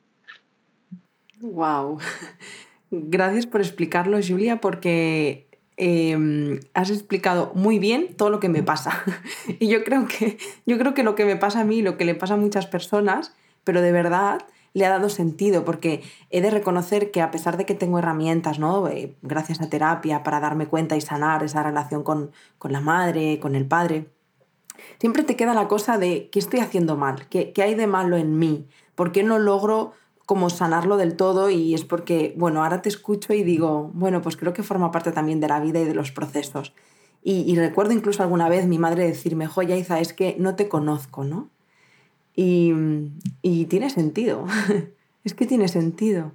Wow. 1.40 1.98
Gracias 2.90 3.46
por 3.46 3.60
explicarlo, 3.60 4.18
Julia, 4.26 4.60
porque 4.60 5.46
em, 5.76 6.60
has 6.74 6.90
explicado 6.90 7.52
muy 7.54 7.78
bien 7.78 8.14
todo 8.16 8.30
lo 8.30 8.40
que 8.40 8.48
me 8.48 8.62
pasa. 8.62 9.04
y 9.60 9.68
yo 9.68 9.84
creo 9.84 10.06
que, 10.06 10.38
yo 10.66 10.78
creo 10.78 10.94
que 10.94 11.02
lo 11.02 11.14
que 11.14 11.24
me 11.24 11.36
pasa 11.36 11.60
a 11.60 11.64
mí, 11.64 11.82
lo 11.82 11.96
que 11.96 12.04
le 12.04 12.14
pasa 12.14 12.34
a 12.34 12.38
muchas 12.38 12.66
personas, 12.66 13.34
pero 13.64 13.82
de 13.82 13.92
verdad 13.92 14.40
le 14.74 14.86
ha 14.86 14.90
dado 14.90 15.08
sentido, 15.08 15.64
porque 15.64 16.02
he 16.30 16.40
de 16.40 16.50
reconocer 16.50 17.10
que 17.10 17.22
a 17.22 17.30
pesar 17.30 17.56
de 17.56 17.66
que 17.66 17.74
tengo 17.74 17.98
herramientas, 17.98 18.58
¿no? 18.58 18.88
Eh, 18.88 19.16
gracias 19.22 19.60
a 19.60 19.68
terapia, 19.68 20.22
para 20.22 20.40
darme 20.40 20.66
cuenta 20.66 20.96
y 20.96 21.00
sanar 21.00 21.42
esa 21.42 21.62
relación 21.62 22.02
con, 22.02 22.30
con, 22.58 22.72
la 22.72 22.80
madre, 22.80 23.40
con 23.40 23.54
el 23.54 23.66
padre, 23.66 24.10
siempre 25.00 25.22
te 25.22 25.36
queda 25.36 25.54
la 25.54 25.68
cosa 25.68 25.98
de 25.98 26.28
qué 26.30 26.38
estoy 26.38 26.60
haciendo 26.60 26.96
mal, 26.96 27.28
qué, 27.28 27.52
qué 27.52 27.62
hay 27.62 27.74
de 27.74 27.86
malo 27.86 28.16
en 28.16 28.38
mí, 28.38 28.68
por 28.94 29.12
qué 29.12 29.22
no 29.22 29.38
logro 29.38 29.92
como 30.28 30.50
sanarlo 30.50 30.98
del 30.98 31.16
todo 31.16 31.48
y 31.48 31.72
es 31.72 31.86
porque, 31.86 32.34
bueno, 32.36 32.62
ahora 32.62 32.82
te 32.82 32.90
escucho 32.90 33.32
y 33.32 33.42
digo, 33.42 33.90
bueno, 33.94 34.20
pues 34.20 34.36
creo 34.36 34.52
que 34.52 34.62
forma 34.62 34.90
parte 34.90 35.10
también 35.10 35.40
de 35.40 35.48
la 35.48 35.58
vida 35.58 35.80
y 35.80 35.86
de 35.86 35.94
los 35.94 36.12
procesos. 36.12 36.74
Y, 37.22 37.56
recuerdo 37.56 37.92
incluso 37.92 38.22
alguna 38.22 38.48
vez 38.48 38.66
mi 38.66 38.78
madre 38.78 39.06
decirme, 39.06 39.46
joya 39.46 39.76
Isa, 39.76 40.00
es 40.00 40.12
que 40.12 40.36
no 40.38 40.54
te 40.54 40.68
conozco, 40.68 41.24
¿no? 41.24 41.50
Y, 42.40 43.64
tiene 43.66 43.90
sentido, 43.90 44.46
es 45.24 45.34
que 45.34 45.44
tiene 45.44 45.66
sentido. 45.66 46.30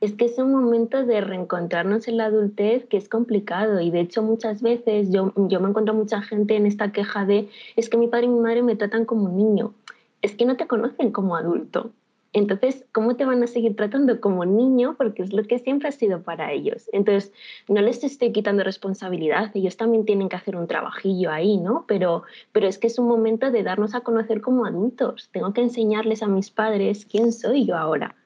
Es 0.00 0.14
que 0.14 0.24
es 0.24 0.38
un 0.38 0.50
momento 0.50 1.04
de 1.04 1.20
reencontrarnos 1.20 2.08
en 2.08 2.16
la 2.16 2.24
adultez 2.24 2.86
que 2.86 2.96
es 2.96 3.08
complicado 3.08 3.78
y 3.78 3.90
de 3.90 4.00
hecho 4.00 4.22
muchas 4.22 4.62
veces 4.62 5.10
yo, 5.12 5.32
yo 5.36 5.60
me 5.60 5.68
encuentro 5.68 5.92
mucha 5.92 6.22
gente 6.22 6.56
en 6.56 6.64
esta 6.64 6.90
queja 6.90 7.26
de 7.26 7.50
es 7.76 7.90
que 7.90 7.98
mi 7.98 8.08
padre 8.08 8.26
y 8.26 8.28
mi 8.30 8.40
madre 8.40 8.62
me 8.62 8.76
tratan 8.76 9.04
como 9.04 9.26
un 9.26 9.36
niño. 9.36 9.74
Es 10.22 10.32
que 10.32 10.46
no 10.46 10.56
te 10.56 10.66
conocen 10.66 11.12
como 11.12 11.36
adulto. 11.36 11.90
Entonces, 12.32 12.86
¿cómo 12.92 13.16
te 13.16 13.24
van 13.24 13.42
a 13.42 13.46
seguir 13.46 13.76
tratando 13.76 14.20
como 14.20 14.44
niño? 14.44 14.94
Porque 14.96 15.22
es 15.22 15.32
lo 15.32 15.44
que 15.44 15.58
siempre 15.58 15.88
ha 15.88 15.92
sido 15.92 16.22
para 16.22 16.52
ellos. 16.52 16.88
Entonces, 16.92 17.32
no 17.68 17.80
les 17.82 18.02
estoy 18.04 18.32
quitando 18.32 18.64
responsabilidad, 18.64 19.50
ellos 19.54 19.76
también 19.76 20.04
tienen 20.04 20.28
que 20.28 20.36
hacer 20.36 20.56
un 20.56 20.66
trabajillo 20.66 21.30
ahí, 21.30 21.58
¿no? 21.58 21.84
Pero, 21.86 22.22
pero 22.52 22.66
es 22.66 22.78
que 22.78 22.86
es 22.86 22.98
un 22.98 23.06
momento 23.06 23.50
de 23.50 23.62
darnos 23.62 23.94
a 23.94 24.00
conocer 24.00 24.40
como 24.40 24.64
adultos. 24.64 25.28
Tengo 25.32 25.52
que 25.52 25.60
enseñarles 25.60 26.22
a 26.22 26.28
mis 26.28 26.50
padres 26.50 27.04
quién 27.04 27.32
soy 27.32 27.66
yo 27.66 27.76
ahora 27.76 28.16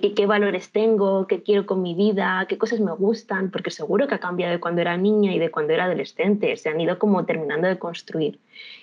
qué, 0.00 0.26
valores 0.26 0.70
tengo, 0.70 1.26
qué 1.26 1.42
quiero 1.42 1.66
con 1.66 1.82
mi 1.82 1.94
vida, 1.94 2.46
qué 2.48 2.58
cosas 2.58 2.80
me 2.80 2.92
gustan, 2.92 3.50
porque 3.50 3.70
seguro 3.70 4.06
que 4.06 4.14
ha 4.14 4.20
cambiado 4.20 4.52
de 4.52 4.60
cuando 4.60 4.80
era 4.80 4.96
niña 4.96 5.34
y 5.34 5.38
de 5.38 5.50
cuando 5.50 5.72
era 5.72 5.84
adolescente, 5.84 6.56
se 6.56 6.68
han 6.68 6.80
ido 6.80 6.98
como 6.98 7.24
terminando 7.24 7.68
de 7.68 7.78
construir. 7.78 8.38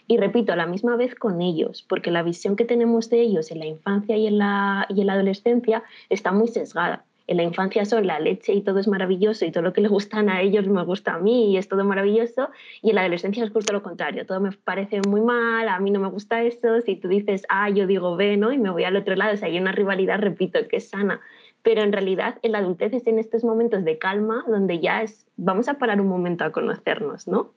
Y 0.08 0.18
repito, 0.18 0.54
a 0.54 0.56
la 0.56 0.66
misma 0.66 0.96
vez 0.96 1.16
con 1.16 1.42
ellos, 1.42 1.86
porque 1.88 2.12
la 2.12 2.24
visión 2.24 2.56
que 2.56 2.66
tenemos 2.66 3.10
de 3.10 3.22
ellos 3.22 3.52
en 3.52 3.60
la 3.60 3.66
infancia 3.66 4.18
y 4.18 4.28
en 4.28 4.38
la, 4.38 4.86
y 4.90 5.02
en 5.02 5.08
la 5.08 5.14
adolescencia 5.14 5.84
está 6.10 6.32
muy 6.32 6.48
sesgada 6.48 7.06
en 7.30 7.38
la 7.38 7.44
infancia 7.44 7.86
son 7.86 8.08
la 8.08 8.20
leche 8.20 8.54
y 8.54 8.62
todo 8.62 8.80
es 8.80 8.88
maravilloso 8.88 9.46
y 9.46 9.52
todo 9.52 9.62
lo 9.62 9.72
que 9.72 9.82
les 9.82 9.92
gustan 9.92 10.30
a 10.30 10.42
ellos 10.42 10.68
me 10.68 10.84
gusta 10.84 11.14
a 11.14 11.20
mí 11.20 11.52
y 11.52 11.58
es 11.58 11.68
todo 11.68 11.86
maravilloso 11.86 12.50
y 12.82 12.90
en 12.90 12.96
la 12.96 13.02
adolescencia 13.02 13.44
es 13.44 13.52
justo 13.52 13.72
lo 13.72 13.84
contrario, 13.84 14.26
todo 14.26 14.40
me 14.40 14.52
parece 14.52 15.00
muy 15.08 15.22
mal, 15.22 15.70
a 15.70 15.80
mí 15.80 15.92
no 15.92 16.00
me 16.00 16.10
gusta 16.10 16.42
eso, 16.42 16.82
si 16.82 16.96
tú 16.96 17.08
dices 17.08 17.44
A, 17.48 17.70
yo 17.70 17.86
digo 17.86 18.16
B, 18.16 18.36
¿no? 18.36 18.52
Y 18.52 18.58
me 18.58 18.72
voy 18.72 18.84
al 18.84 18.96
otro 18.96 19.16
lado, 19.16 19.36
o 19.36 19.38
sea, 19.38 19.48
hay 19.48 19.60
una 19.60 19.72
rivalidad, 19.72 20.20
repito, 20.20 20.68
que 20.68 20.78
es 20.78 20.90
sana, 20.90 21.22
pero 21.62 21.84
en 21.84 21.92
realidad 21.92 22.40
en 22.42 22.54
la 22.54 22.58
adultez 22.58 22.94
es 22.94 23.06
en 23.06 23.20
estos 23.20 23.44
momentos 23.44 23.84
de 23.84 24.00
calma 24.00 24.44
donde 24.48 24.80
ya 24.80 25.04
es, 25.04 25.28
vamos 25.38 25.70
a 25.70 25.76
parar 25.76 26.02
un 26.02 26.08
momento 26.08 26.46
a 26.46 26.52
conocernos, 26.52 27.28
¿no? 27.28 27.52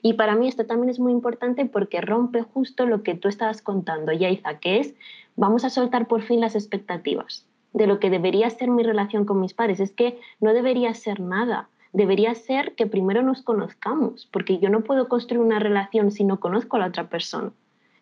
Y 0.00 0.14
para 0.14 0.36
mí 0.36 0.48
esto 0.48 0.64
también 0.64 0.88
es 0.88 1.00
muy 1.00 1.12
importante 1.12 1.66
porque 1.66 2.00
rompe 2.00 2.40
justo 2.40 2.86
lo 2.86 3.02
que 3.02 3.14
tú 3.14 3.28
estabas 3.28 3.60
contando, 3.60 4.10
Yaiza, 4.10 4.58
que 4.58 4.80
es 4.80 4.94
vamos 5.36 5.66
a 5.66 5.70
soltar 5.70 6.08
por 6.08 6.22
fin 6.22 6.40
las 6.40 6.54
expectativas 6.54 7.47
de 7.72 7.86
lo 7.86 8.00
que 8.00 8.10
debería 8.10 8.50
ser 8.50 8.70
mi 8.70 8.82
relación 8.82 9.24
con 9.24 9.40
mis 9.40 9.54
padres. 9.54 9.80
Es 9.80 9.92
que 9.92 10.18
no 10.40 10.52
debería 10.52 10.94
ser 10.94 11.20
nada. 11.20 11.68
Debería 11.92 12.34
ser 12.34 12.74
que 12.74 12.86
primero 12.86 13.22
nos 13.22 13.42
conozcamos, 13.42 14.28
porque 14.30 14.58
yo 14.58 14.68
no 14.68 14.82
puedo 14.82 15.08
construir 15.08 15.40
una 15.40 15.58
relación 15.58 16.10
si 16.10 16.24
no 16.24 16.38
conozco 16.40 16.76
a 16.76 16.80
la 16.80 16.86
otra 16.86 17.08
persona. 17.08 17.52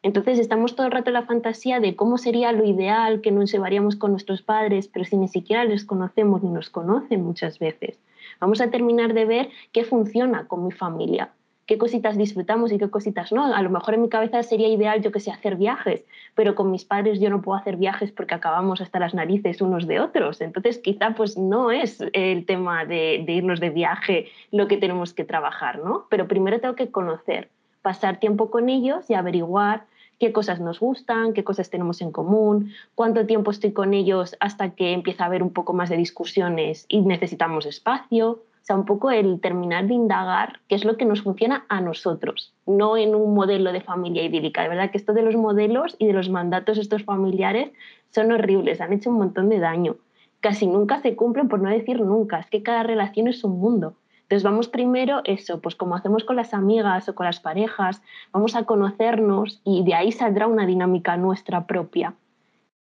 Entonces 0.03 0.39
estamos 0.39 0.77
todo 0.77 0.87
el 0.87 0.93
rato 0.93 1.11
en 1.11 1.15
la 1.15 1.27
fantasía 1.27 1.81
de 1.81 1.97
cómo 1.97 2.19
sería 2.19 2.53
lo 2.53 2.65
ideal 2.65 3.21
que 3.21 3.33
nos 3.33 3.51
llevaríamos 3.51 3.97
con 3.97 4.13
nuestros 4.13 4.43
padres, 4.43 4.89
pero 4.89 5.05
si 5.05 5.17
ni 5.17 5.29
siquiera 5.29 5.65
les 5.65 5.85
conocemos 5.85 6.43
ni 6.43 6.51
nos 6.51 6.71
conocen 6.71 7.25
muchas 7.25 7.59
veces. 7.59 7.99
Vamos 8.41 8.61
a 8.61 8.71
terminar 8.71 9.15
de 9.15 9.25
ver 9.25 9.49
qué 9.73 9.85
funciona 9.85 10.47
con 10.47 10.65
mi 10.65 10.73
familia, 10.73 11.31
qué 11.67 11.79
cositas 11.79 12.17
disfrutamos 12.17 12.73
y 12.73 12.79
qué 12.79 12.89
cositas 12.89 13.33
no. 13.33 13.55
A 13.55 13.61
lo 13.63 13.71
mejor 13.71 13.95
en 13.95 14.03
mi 14.03 14.09
cabeza 14.09 14.43
sería 14.43 14.69
ideal, 14.69 15.03
yo 15.03 15.11
que 15.13 15.21
sé, 15.21 15.31
hacer 15.31 15.57
viajes, 15.57 16.05
pero 16.35 16.55
con 16.55 16.71
mis 16.71 16.85
padres 16.85 17.21
yo 17.21 17.29
no 17.29 17.43
puedo 17.43 17.59
hacer 17.59 17.77
viajes 17.77 18.13
porque 18.13 18.35
acabamos 18.35 18.81
hasta 18.81 19.01
las 19.01 19.15
narices 19.15 19.61
unos 19.61 19.87
de 19.87 20.01
otros. 20.01 20.41
Entonces, 20.41 20.79
quizá 20.79 21.15
pues 21.15 21.37
no 21.37 21.73
es 21.73 22.03
el 22.13 22.47
tema 22.47 22.85
de, 22.85 23.25
de 23.27 23.33
irnos 23.33 23.61
de 23.61 23.71
viaje 23.71 24.29
lo 24.53 24.69
que 24.69 24.77
tenemos 24.77 25.13
que 25.13 25.25
trabajar, 25.25 25.81
¿no? 25.85 26.07
Pero 26.09 26.29
primero 26.29 26.61
tengo 26.61 26.77
que 26.77 26.91
conocer, 26.91 27.51
pasar 27.83 28.21
tiempo 28.21 28.51
con 28.51 28.69
ellos 28.69 29.11
y 29.11 29.15
averiguar 29.15 29.85
qué 30.19 30.33
cosas 30.33 30.61
nos 30.61 30.81
gustan, 30.81 31.33
qué 31.33 31.45
cosas 31.45 31.69
tenemos 31.69 32.01
en 32.01 32.11
común, 32.11 32.73
cuánto 32.95 33.27
tiempo 33.27 33.51
estoy 33.51 33.73
con 33.73 33.93
ellos 33.93 34.37
hasta 34.41 34.71
que 34.71 34.93
empieza 34.93 35.25
a 35.25 35.27
haber 35.27 35.43
un 35.43 35.53
poco 35.53 35.73
más 35.73 35.91
de 35.91 35.97
discusiones 35.97 36.87
y 36.89 37.03
necesitamos 37.03 37.67
espacio 37.67 38.41
sea, 38.67 38.77
un 38.77 38.85
poco 38.85 39.13
el 39.13 39.41
terminar 39.41 39.87
de 39.87 39.95
indagar 39.95 40.59
qué 40.69 40.75
es 40.75 40.85
lo 40.85 40.97
que 40.97 41.05
nos 41.05 41.23
funciona 41.23 41.65
a 41.69 41.81
nosotros, 41.81 42.53
no 42.67 42.97
en 42.97 43.15
un 43.15 43.33
modelo 43.33 43.73
de 43.73 43.81
familia 43.81 44.25
idílica. 44.25 44.63
De 44.63 44.69
verdad 44.69 44.91
que 44.91 44.99
esto 44.99 45.13
de 45.13 45.23
los 45.23 45.37
modelos 45.37 45.95
y 46.01 46.07
de 46.09 46.13
los 46.13 46.29
mandatos 46.29 46.77
estos 46.77 47.05
familiares 47.05 47.71
son 48.11 48.33
horribles, 48.33 48.81
han 48.81 48.93
hecho 48.93 49.11
un 49.11 49.19
montón 49.19 49.49
de 49.51 49.61
daño. 49.61 49.97
Casi 50.41 50.67
nunca 50.67 51.01
se 51.01 51.15
cumplen, 51.15 51.49
por 51.49 51.61
no 51.61 51.71
decir 51.71 52.01
nunca, 52.01 52.41
es 52.41 52.51
que 52.51 52.65
cada 52.65 52.83
relación 52.83 53.29
es 53.29 53.45
un 53.45 53.61
mundo. 53.61 53.95
Entonces 54.23 54.43
vamos 54.43 54.67
primero 54.67 55.21
eso, 55.23 55.61
pues 55.61 55.77
como 55.77 55.95
hacemos 55.95 56.25
con 56.25 56.35
las 56.35 56.53
amigas 56.53 57.09
o 57.09 57.15
con 57.15 57.27
las 57.27 57.39
parejas, 57.39 58.03
vamos 58.33 58.57
a 58.57 58.65
conocernos 58.65 59.61
y 59.63 59.85
de 59.85 59.95
ahí 59.95 60.11
saldrá 60.11 60.49
una 60.49 60.67
dinámica 60.67 61.17
nuestra 61.17 61.69
propia. 61.69 62.15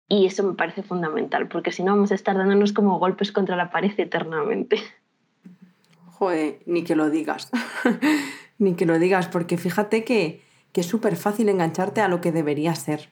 Y 0.08 0.26
eso 0.26 0.42
me 0.42 0.54
parece 0.54 0.82
fundamental, 0.82 1.46
porque 1.46 1.70
si 1.70 1.84
no 1.84 1.92
vamos 1.92 2.10
a 2.10 2.16
estar 2.16 2.36
dándonos 2.36 2.72
como 2.72 2.98
golpes 2.98 3.30
contra 3.30 3.54
la 3.54 3.70
pared 3.70 3.92
eternamente. 3.96 4.78
Joder, 6.18 6.60
ni 6.64 6.82
que 6.82 6.96
lo 6.96 7.10
digas. 7.10 7.50
ni 8.58 8.74
que 8.74 8.86
lo 8.86 8.98
digas, 8.98 9.28
porque 9.28 9.58
fíjate 9.58 10.02
que, 10.02 10.42
que 10.72 10.80
es 10.80 10.86
súper 10.86 11.16
fácil 11.16 11.48
engancharte 11.48 12.00
a 12.00 12.08
lo 12.08 12.22
que 12.22 12.32
debería 12.32 12.74
ser. 12.74 13.10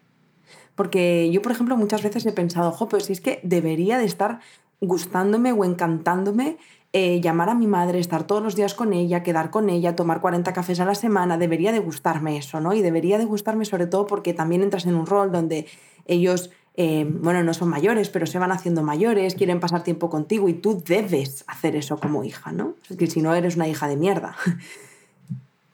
Porque 0.75 1.31
yo, 1.31 1.43
por 1.43 1.53
ejemplo, 1.53 1.77
muchas 1.77 2.03
veces 2.03 2.25
he 2.25 2.33
pensado, 2.33 2.73
jo, 2.73 2.89
pero 2.89 3.05
si 3.05 3.13
es 3.13 3.21
que 3.21 3.41
debería 3.43 3.99
de 3.99 4.07
estar 4.07 4.41
gustándome 4.81 5.53
o 5.53 5.65
encantándome 5.65 6.57
eh, 6.93 7.21
llamar 7.21 7.51
a 7.51 7.55
mi 7.55 7.67
madre, 7.67 7.99
estar 7.99 8.27
todos 8.27 8.43
los 8.43 8.57
días 8.57 8.75
con 8.75 8.93
ella, 8.93 9.23
quedar 9.23 9.51
con 9.51 9.69
ella, 9.69 9.97
tomar 9.97 10.21
40 10.21 10.53
cafés 10.53 10.81
a 10.81 10.85
la 10.85 10.95
semana, 10.95 11.37
debería 11.37 11.73
de 11.73 11.81
gustarme 11.81 12.37
eso, 12.37 12.61
¿no? 12.61 12.73
Y 12.73 12.83
debería 12.83 13.19
de 13.19 13.25
gustarme 13.25 13.65
sobre 13.65 13.87
todo 13.87 14.07
porque 14.07 14.33
también 14.33 14.63
entras 14.63 14.87
en 14.87 14.95
un 14.95 15.07
rol 15.07 15.31
donde 15.31 15.67
ellos 16.07 16.51
eh, 16.77 17.07
bueno, 17.09 17.45
no 17.45 17.55
son 17.55 17.69
mayores, 17.69 18.09
pero 18.09 18.27
se 18.27 18.39
van 18.39 18.51
haciendo 18.51 18.83
mayores, 18.83 19.37
quieren 19.37 19.61
pasar 19.61 19.85
tiempo 19.85 20.11
contigo 20.11 20.49
y 20.49 20.55
tú 20.55 20.83
debes 20.85 21.45
hacer 21.47 21.77
eso 21.77 21.99
como 21.99 22.25
hija, 22.25 22.51
¿no? 22.51 22.75
Es 22.91 22.97
que 22.97 23.07
si 23.07 23.23
no 23.23 23.35
eres 23.35 23.57
una 23.57 23.69
hija 23.69 23.87
de 23.87 23.97
mierda. 23.97 24.37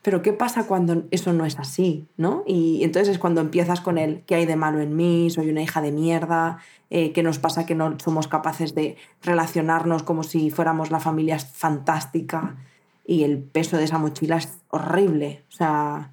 Pero 0.03 0.23
¿qué 0.23 0.33
pasa 0.33 0.65
cuando 0.65 1.03
eso 1.11 1.31
no 1.31 1.45
es 1.45 1.59
así, 1.59 2.07
¿no? 2.17 2.43
Y 2.47 2.83
entonces 2.83 3.09
es 3.09 3.19
cuando 3.19 3.39
empiezas 3.39 3.81
con 3.81 3.99
el 3.99 4.21
¿qué 4.21 4.33
hay 4.33 4.45
de 4.47 4.55
malo 4.55 4.79
en 4.79 4.95
mí? 4.95 5.29
Soy 5.29 5.49
una 5.49 5.61
hija 5.61 5.79
de 5.79 5.91
mierda, 5.91 6.57
eh, 6.89 7.11
¿qué 7.11 7.21
nos 7.21 7.37
pasa 7.37 7.67
que 7.67 7.75
no 7.75 7.99
somos 7.99 8.27
capaces 8.27 8.73
de 8.73 8.95
relacionarnos 9.21 10.01
como 10.01 10.23
si 10.23 10.49
fuéramos 10.49 10.89
la 10.89 10.99
familia 10.99 11.37
fantástica? 11.37 12.55
Y 13.05 13.23
el 13.23 13.39
peso 13.39 13.77
de 13.77 13.83
esa 13.83 13.99
mochila 13.99 14.37
es 14.37 14.57
horrible, 14.69 15.43
o 15.49 15.51
sea... 15.51 16.11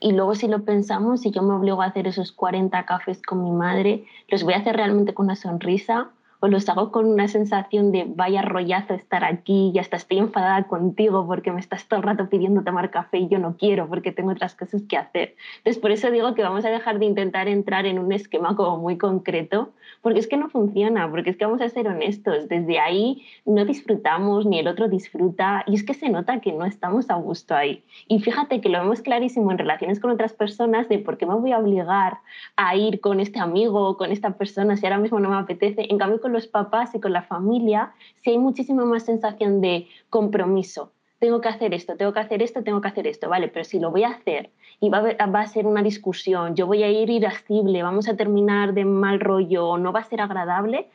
Y 0.00 0.12
luego 0.12 0.34
si 0.34 0.48
lo 0.48 0.64
pensamos, 0.64 1.20
si 1.20 1.30
yo 1.30 1.42
me 1.42 1.54
obligo 1.54 1.82
a 1.82 1.86
hacer 1.86 2.06
esos 2.06 2.32
40 2.32 2.84
cafés 2.86 3.22
con 3.22 3.42
mi 3.42 3.50
madre, 3.50 4.04
los 4.28 4.42
voy 4.42 4.54
a 4.54 4.58
hacer 4.58 4.76
realmente 4.76 5.14
con 5.14 5.26
una 5.26 5.36
sonrisa 5.36 6.10
o 6.44 6.48
los 6.48 6.68
hago 6.68 6.92
con 6.92 7.06
una 7.06 7.26
sensación 7.26 7.90
de 7.90 8.04
vaya 8.06 8.42
rollazo 8.42 8.92
estar 8.92 9.24
aquí 9.24 9.72
y 9.74 9.78
hasta 9.78 9.96
estoy 9.96 10.18
enfadada 10.18 10.64
contigo 10.64 11.26
porque 11.26 11.50
me 11.50 11.58
estás 11.58 11.88
todo 11.88 12.00
el 12.00 12.02
rato 12.02 12.28
pidiendo 12.28 12.62
tomar 12.62 12.90
café 12.90 13.16
y 13.16 13.28
yo 13.28 13.38
no 13.38 13.56
quiero 13.56 13.88
porque 13.88 14.12
tengo 14.12 14.32
otras 14.32 14.54
cosas 14.54 14.82
que 14.86 14.98
hacer. 14.98 15.36
Entonces, 15.56 15.80
por 15.80 15.90
eso 15.90 16.10
digo 16.10 16.34
que 16.34 16.42
vamos 16.42 16.66
a 16.66 16.68
dejar 16.68 16.98
de 16.98 17.06
intentar 17.06 17.48
entrar 17.48 17.86
en 17.86 17.98
un 17.98 18.12
esquema 18.12 18.56
como 18.56 18.76
muy 18.76 18.98
concreto 18.98 19.72
porque 20.02 20.20
es 20.20 20.26
que 20.26 20.36
no 20.36 20.50
funciona, 20.50 21.10
porque 21.10 21.30
es 21.30 21.38
que 21.38 21.46
vamos 21.46 21.62
a 21.62 21.68
ser 21.70 21.88
honestos, 21.88 22.46
desde 22.50 22.78
ahí 22.78 23.24
no 23.46 23.64
disfrutamos 23.64 24.44
ni 24.44 24.58
el 24.58 24.68
otro 24.68 24.88
disfruta 24.88 25.64
y 25.66 25.76
es 25.76 25.82
que 25.82 25.94
se 25.94 26.10
nota 26.10 26.42
que 26.42 26.52
no 26.52 26.66
estamos 26.66 27.08
a 27.08 27.14
gusto 27.14 27.54
ahí. 27.54 27.82
Y 28.06 28.20
fíjate 28.20 28.60
que 28.60 28.68
lo 28.68 28.80
vemos 28.80 29.00
clarísimo 29.00 29.50
en 29.50 29.56
relaciones 29.56 29.98
con 29.98 30.10
otras 30.10 30.34
personas 30.34 30.90
de 30.90 30.98
por 30.98 31.16
qué 31.16 31.24
me 31.24 31.36
voy 31.36 31.52
a 31.52 31.58
obligar 31.58 32.18
a 32.56 32.76
ir 32.76 33.00
con 33.00 33.20
este 33.20 33.40
amigo 33.40 33.88
o 33.88 33.96
con 33.96 34.12
esta 34.12 34.36
persona 34.36 34.76
si 34.76 34.84
ahora 34.84 34.98
mismo 34.98 35.20
no 35.20 35.30
me 35.30 35.36
apetece. 35.36 35.86
En 35.88 35.96
cambio, 35.96 36.20
con 36.20 36.33
los 36.34 36.46
papás 36.46 36.94
y 36.94 37.00
con 37.00 37.14
la 37.14 37.22
familia, 37.22 37.94
si 38.16 38.30
hay 38.30 38.38
muchísima 38.38 38.84
más 38.84 39.04
sensación 39.04 39.62
de 39.62 39.86
compromiso. 40.10 40.92
Tengo 41.18 41.40
que 41.40 41.48
hacer 41.48 41.72
esto, 41.72 41.96
tengo 41.96 42.12
que 42.12 42.20
hacer 42.20 42.42
esto, 42.42 42.62
tengo 42.62 42.82
que 42.82 42.88
hacer 42.88 43.06
esto, 43.06 43.30
¿vale? 43.30 43.48
Pero 43.48 43.64
si 43.64 43.78
lo 43.78 43.90
voy 43.90 44.04
a 44.04 44.10
hacer 44.10 44.50
y 44.80 44.90
va 44.90 45.00
a, 45.18 45.46
ser 45.46 45.66
una 45.66 45.82
discusión, 45.82 46.54
yo 46.54 46.66
voy 46.66 46.82
a 46.82 46.90
ir 46.90 47.08
irascible, 47.08 47.82
vamos 47.82 48.08
a 48.08 48.16
terminar 48.16 48.74
de 48.74 48.84
mal 48.84 49.20
rollo 49.20 49.78
no 49.78 49.92
va 49.92 50.00
a 50.00 50.04
ser 50.04 50.20
agradable, 50.20 50.90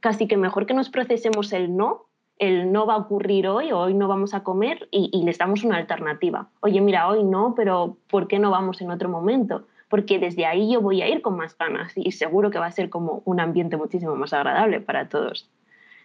casi 0.00 0.26
que 0.26 0.38
mejor 0.38 0.64
que 0.64 0.72
nos 0.72 0.88
procesemos 0.88 1.52
el 1.52 1.76
no, 1.76 2.06
el 2.38 2.72
no 2.72 2.86
va 2.86 2.94
a 2.94 2.98
ocurrir 2.98 3.48
hoy 3.48 3.72
hoy 3.72 3.94
no 3.94 4.08
vamos 4.08 4.32
a 4.32 4.42
comer 4.42 4.88
y, 4.90 5.10
y 5.12 5.24
les 5.24 5.36
damos 5.36 5.64
una 5.64 5.76
alternativa. 5.76 6.48
Oye, 6.60 6.80
mira, 6.80 7.08
hoy 7.08 7.24
no, 7.24 7.54
pero 7.54 7.96
¿por 8.08 8.28
qué 8.28 8.38
no 8.38 8.50
vamos 8.50 8.80
en 8.80 8.90
otro 8.90 9.08
momento? 9.08 9.64
Porque 9.88 10.18
desde 10.18 10.46
ahí 10.46 10.72
yo 10.72 10.80
voy 10.80 11.02
a 11.02 11.08
ir 11.08 11.22
con 11.22 11.36
más 11.36 11.56
ganas 11.56 11.92
y 11.96 12.12
seguro 12.12 12.50
que 12.50 12.58
va 12.58 12.66
a 12.66 12.72
ser 12.72 12.90
como 12.90 13.22
un 13.24 13.40
ambiente 13.40 13.76
muchísimo 13.76 14.16
más 14.16 14.32
agradable 14.32 14.80
para 14.80 15.08
todos. 15.08 15.48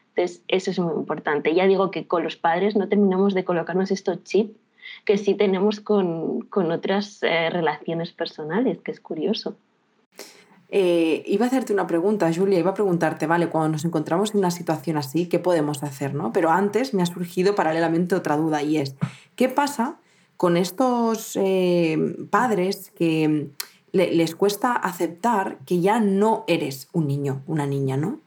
Entonces, 0.10 0.44
eso 0.48 0.72
es 0.72 0.80
muy 0.80 0.94
importante. 0.94 1.54
Ya 1.56 1.66
digo 1.66 1.90
que 1.90 2.06
con 2.06 2.24
los 2.24 2.36
padres 2.36 2.76
no 2.76 2.88
terminamos 2.88 3.34
de 3.34 3.44
colocarnos 3.44 3.92
estos 3.92 4.24
chips 4.24 4.54
que 5.06 5.18
sí 5.18 5.36
tenemos 5.36 5.80
con, 5.80 6.42
con 6.42 6.72
otras 6.72 7.24
eh, 7.24 7.50
relaciones 7.50 8.12
personales, 8.12 8.80
que 8.80 8.92
es 8.92 9.00
curioso. 9.00 9.56
Eh, 10.70 11.24
iba 11.28 11.46
a 11.46 11.48
hacerte 11.48 11.74
una 11.74 11.88
pregunta, 11.88 12.32
Julia, 12.34 12.60
iba 12.60 12.72
a 12.72 12.74
preguntarte, 12.74 13.28
vale, 13.28 13.50
cuando 13.50 13.70
nos 13.70 13.84
encontramos 13.84 14.32
en 14.32 14.40
una 14.40 14.52
situación 14.52 14.98
así, 14.98 15.28
¿qué 15.28 15.38
podemos 15.38 15.84
hacer? 15.84 16.14
¿no? 16.14 16.32
Pero 16.32 16.50
antes 16.50 16.94
me 16.94 17.04
ha 17.04 17.06
surgido 17.06 17.56
paralelamente 17.56 18.16
otra 18.16 18.38
duda 18.38 18.64
y 18.64 18.78
es, 18.78 18.96
¿qué 19.36 19.50
pasa 19.50 19.98
con 20.38 20.56
estos 20.56 21.36
eh, 21.36 22.16
padres 22.30 22.92
que 22.92 23.50
les 23.92 24.36
cuesta 24.36 24.74
aceptar 24.74 25.58
que 25.66 25.82
ya 25.82 26.00
no 26.00 26.44
eres 26.48 26.88
un 26.94 27.08
niño, 27.08 27.42
una 27.48 27.66
niña, 27.66 27.98
¿no? 27.98 28.20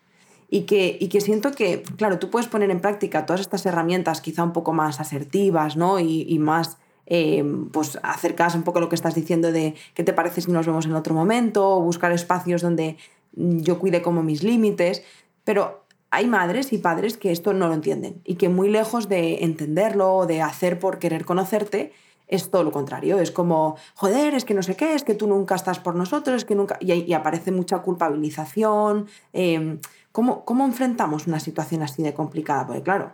Y 0.51 0.63
que, 0.63 0.97
y 1.01 1.09
que 1.09 1.21
siento 1.21 1.53
que, 1.53 1.83
claro, 1.97 2.19
tú 2.19 2.31
puedes 2.31 2.49
poner 2.49 2.71
en 2.71 2.81
práctica 2.81 3.27
todas 3.27 3.41
estas 3.41 3.65
herramientas 3.67 4.21
quizá 4.21 4.45
un 4.45 4.53
poco 4.53 4.73
más 4.73 5.01
asertivas, 5.01 5.77
¿no? 5.77 5.99
Y, 5.99 6.39
más, 6.39 6.77
eh, 7.07 7.45
pues, 7.73 7.99
acercadas 8.03 8.55
un 8.55 8.63
poco 8.63 8.79
a 8.79 8.83
lo 8.83 8.89
que 8.89 8.95
estás 8.95 9.15
diciendo 9.15 9.53
de 9.53 9.75
qué 9.95 10.05
te 10.05 10.13
parece 10.13 10.43
si 10.43 10.53
nos 10.53 10.67
vemos 10.67 10.87
en 10.87 10.95
otro 10.95 11.15
momento, 11.15 11.77
o 11.77 11.81
buscar 11.81 12.13
espacios 12.13 12.63
donde 12.63 12.97
yo 13.33 13.79
cuide 13.79 14.03
como 14.03 14.23
mis 14.23 14.43
límites, 14.43 15.03
pero 15.45 15.85
hay 16.11 16.27
madres 16.27 16.73
y 16.73 16.79
padres 16.79 17.17
que 17.17 17.33
esto 17.33 17.53
no 17.53 17.67
lo 17.67 17.75
entienden 17.75 18.21
y 18.25 18.37
que 18.37 18.49
muy 18.49 18.69
lejos 18.69 19.09
de 19.09 19.43
entenderlo 19.43 20.15
o 20.15 20.27
de 20.27 20.43
hacer 20.43 20.79
por 20.79 21.01
querer 21.01 21.25
conocerte, 21.25 21.93
es 22.29 22.51
todo 22.51 22.65
lo 22.65 22.73
contrario. 22.73 23.19
Es 23.19 23.31
como, 23.31 23.77
joder, 23.95 24.35
es 24.35 24.45
que 24.45 24.55
no 24.55 24.63
sé 24.63 24.77
qué, 24.77 24.95
es 24.95 25.05
que 25.05 25.15
tú 25.15 25.27
nunca 25.27 25.55
estás 25.55 25.79
por 25.79 25.95
nosotros, 25.95 26.37
es 26.37 26.45
que 26.45 26.55
nunca. 26.55 26.79
Y, 26.81 27.13
aparece 27.13 27.53
mucha 27.53 27.79
culpabilización. 27.79 29.07
Em, 29.33 29.79
¿cómo, 30.13 30.45
¿Cómo 30.45 30.65
enfrentamos 30.65 31.27
una 31.27 31.41
situación 31.41 31.83
así 31.83 32.03
de 32.03 32.15
complicada? 32.15 32.67
Porque, 32.67 32.83
claro. 32.83 33.13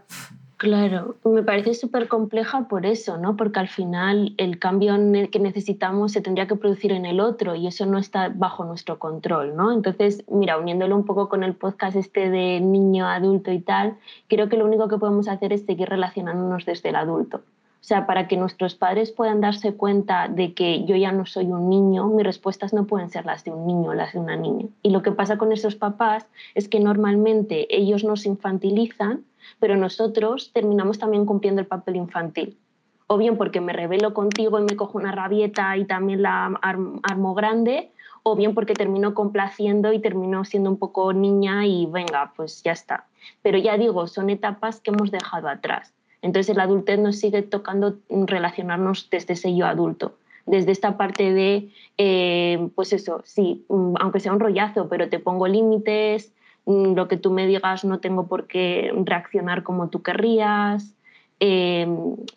Claro, 0.61 1.17
me 1.25 1.43
parece 1.43 1.73
súper 1.73 2.07
compleja 2.07 2.69
por 2.69 2.85
eso, 2.85 3.17
¿no? 3.17 3.35
Porque 3.35 3.61
al 3.61 3.69
final 3.69 4.35
el 4.37 4.59
cambio 4.59 4.95
que 5.33 5.39
necesitamos 5.39 6.13
se 6.13 6.21
tendría 6.21 6.47
que 6.47 6.55
producir 6.55 6.93
en 6.93 7.07
el 7.07 7.19
otro 7.19 7.55
y 7.55 7.67
eso 7.67 7.87
no 7.87 7.97
está 7.97 8.29
bajo 8.29 8.67
nuestro 8.67 8.99
control, 8.99 9.57
¿no? 9.57 9.73
Entonces, 9.73 10.23
mira, 10.29 10.59
uniéndolo 10.59 10.95
un 10.97 11.07
poco 11.07 11.31
con 11.31 11.45
el 11.45 11.55
podcast 11.55 11.97
este 11.97 12.29
de 12.29 12.61
niño, 12.61 13.09
adulto 13.09 13.51
y 13.51 13.61
tal, 13.61 13.97
creo 14.29 14.51
que 14.51 14.59
lo 14.59 14.67
único 14.67 14.87
que 14.87 14.99
podemos 14.99 15.29
hacer 15.29 15.55
es 15.55 15.65
seguir 15.65 15.89
relacionándonos 15.89 16.67
desde 16.67 16.91
el 16.91 16.97
adulto. 16.97 17.41
O 17.81 17.83
sea, 17.91 18.07
para 18.07 18.29
que 18.29 18.37
nuestros 18.37 18.75
padres 18.75 19.11
puedan 19.11 19.41
darse 19.41 19.73
cuenta 19.73 20.29
de 20.29 20.53
que 20.53 20.85
yo 20.85 20.97
ya 20.97 21.13
no 21.13 21.25
soy 21.25 21.47
un 21.47 21.71
niño, 21.71 22.09
mis 22.09 22.27
respuestas 22.27 22.75
no 22.75 22.87
pueden 22.87 23.09
ser 23.09 23.25
las 23.25 23.43
de 23.43 23.53
un 23.53 23.67
niño 23.67 23.91
o 23.91 23.95
las 23.95 24.13
de 24.13 24.19
una 24.19 24.37
niña. 24.37 24.67
Y 24.83 24.91
lo 24.91 25.01
que 25.03 25.13
pasa 25.13 25.39
con 25.39 25.51
esos 25.51 25.77
papás 25.77 26.27
es 26.55 26.69
que 26.69 26.79
normalmente 26.79 27.75
ellos 27.75 28.05
nos 28.05 28.27
infantilizan, 28.27 29.25
pero 29.59 29.77
nosotros 29.77 30.53
terminamos 30.53 30.99
también 30.99 31.25
cumpliendo 31.25 31.63
el 31.63 31.67
papel 31.67 31.97
infantil. 31.97 32.59
O 33.07 33.17
bien 33.17 33.39
porque 33.39 33.63
me 33.63 33.73
revelo 33.73 34.13
contigo 34.13 34.59
y 34.59 34.63
me 34.63 34.77
cojo 34.77 34.99
una 34.99 35.11
rabieta 35.11 35.77
y 35.79 35.87
también 35.87 36.23
la 36.23 36.47
armo 36.63 37.35
grande, 37.35 37.93
o 38.23 38.37
bien 38.37 38.55
porque 38.55 38.75
termino 38.75 39.15
complaciendo 39.15 39.93
y 39.95 40.01
termino 40.01 40.45
siendo 40.45 40.71
un 40.71 40.77
poco 40.77 41.15
niña 41.15 41.67
y 41.67 41.87
venga, 41.87 42.33
pues 42.37 42.63
ya 42.63 42.73
está. 42.73 43.07
Pero 43.41 43.57
ya 43.57 43.79
digo, 43.79 44.07
son 44.07 44.29
etapas 44.29 44.81
que 44.81 44.91
hemos 44.91 45.11
dejado 45.11 45.49
atrás. 45.49 45.95
Entonces 46.23 46.57
la 46.57 46.65
adultez 46.65 46.99
nos 46.99 47.17
sigue 47.17 47.43
tocando 47.43 47.99
relacionarnos 48.09 49.09
desde 49.11 49.35
ese 49.35 49.55
yo 49.57 49.67
adulto, 49.67 50.17
desde 50.47 50.73
esta 50.73 50.97
parte 50.97 51.33
de, 51.33 51.71
eh, 51.99 52.69
pues 52.75 52.93
eso, 52.93 53.23
sí, 53.25 53.65
mm, 53.69 53.95
aunque 54.01 54.21
sea 54.21 54.33
un 54.33 54.41
rollazo, 54.41 54.89
pero 54.89 55.09
te 55.09 55.19
pongo 55.19 55.49
límites, 55.49 56.33
mm, 56.67 56.95
lo 56.95 57.09
que 57.09 57.17
tú 57.17 57.31
me 57.31 57.47
digas 57.47 57.85
no 57.85 58.01
tengo 58.01 58.27
por 58.27 58.47
qué 58.47 58.93
reaccionar 59.05 59.63
como 59.63 59.89
tú 59.89 60.03
querrías. 60.03 60.95
Eh, 61.41 61.87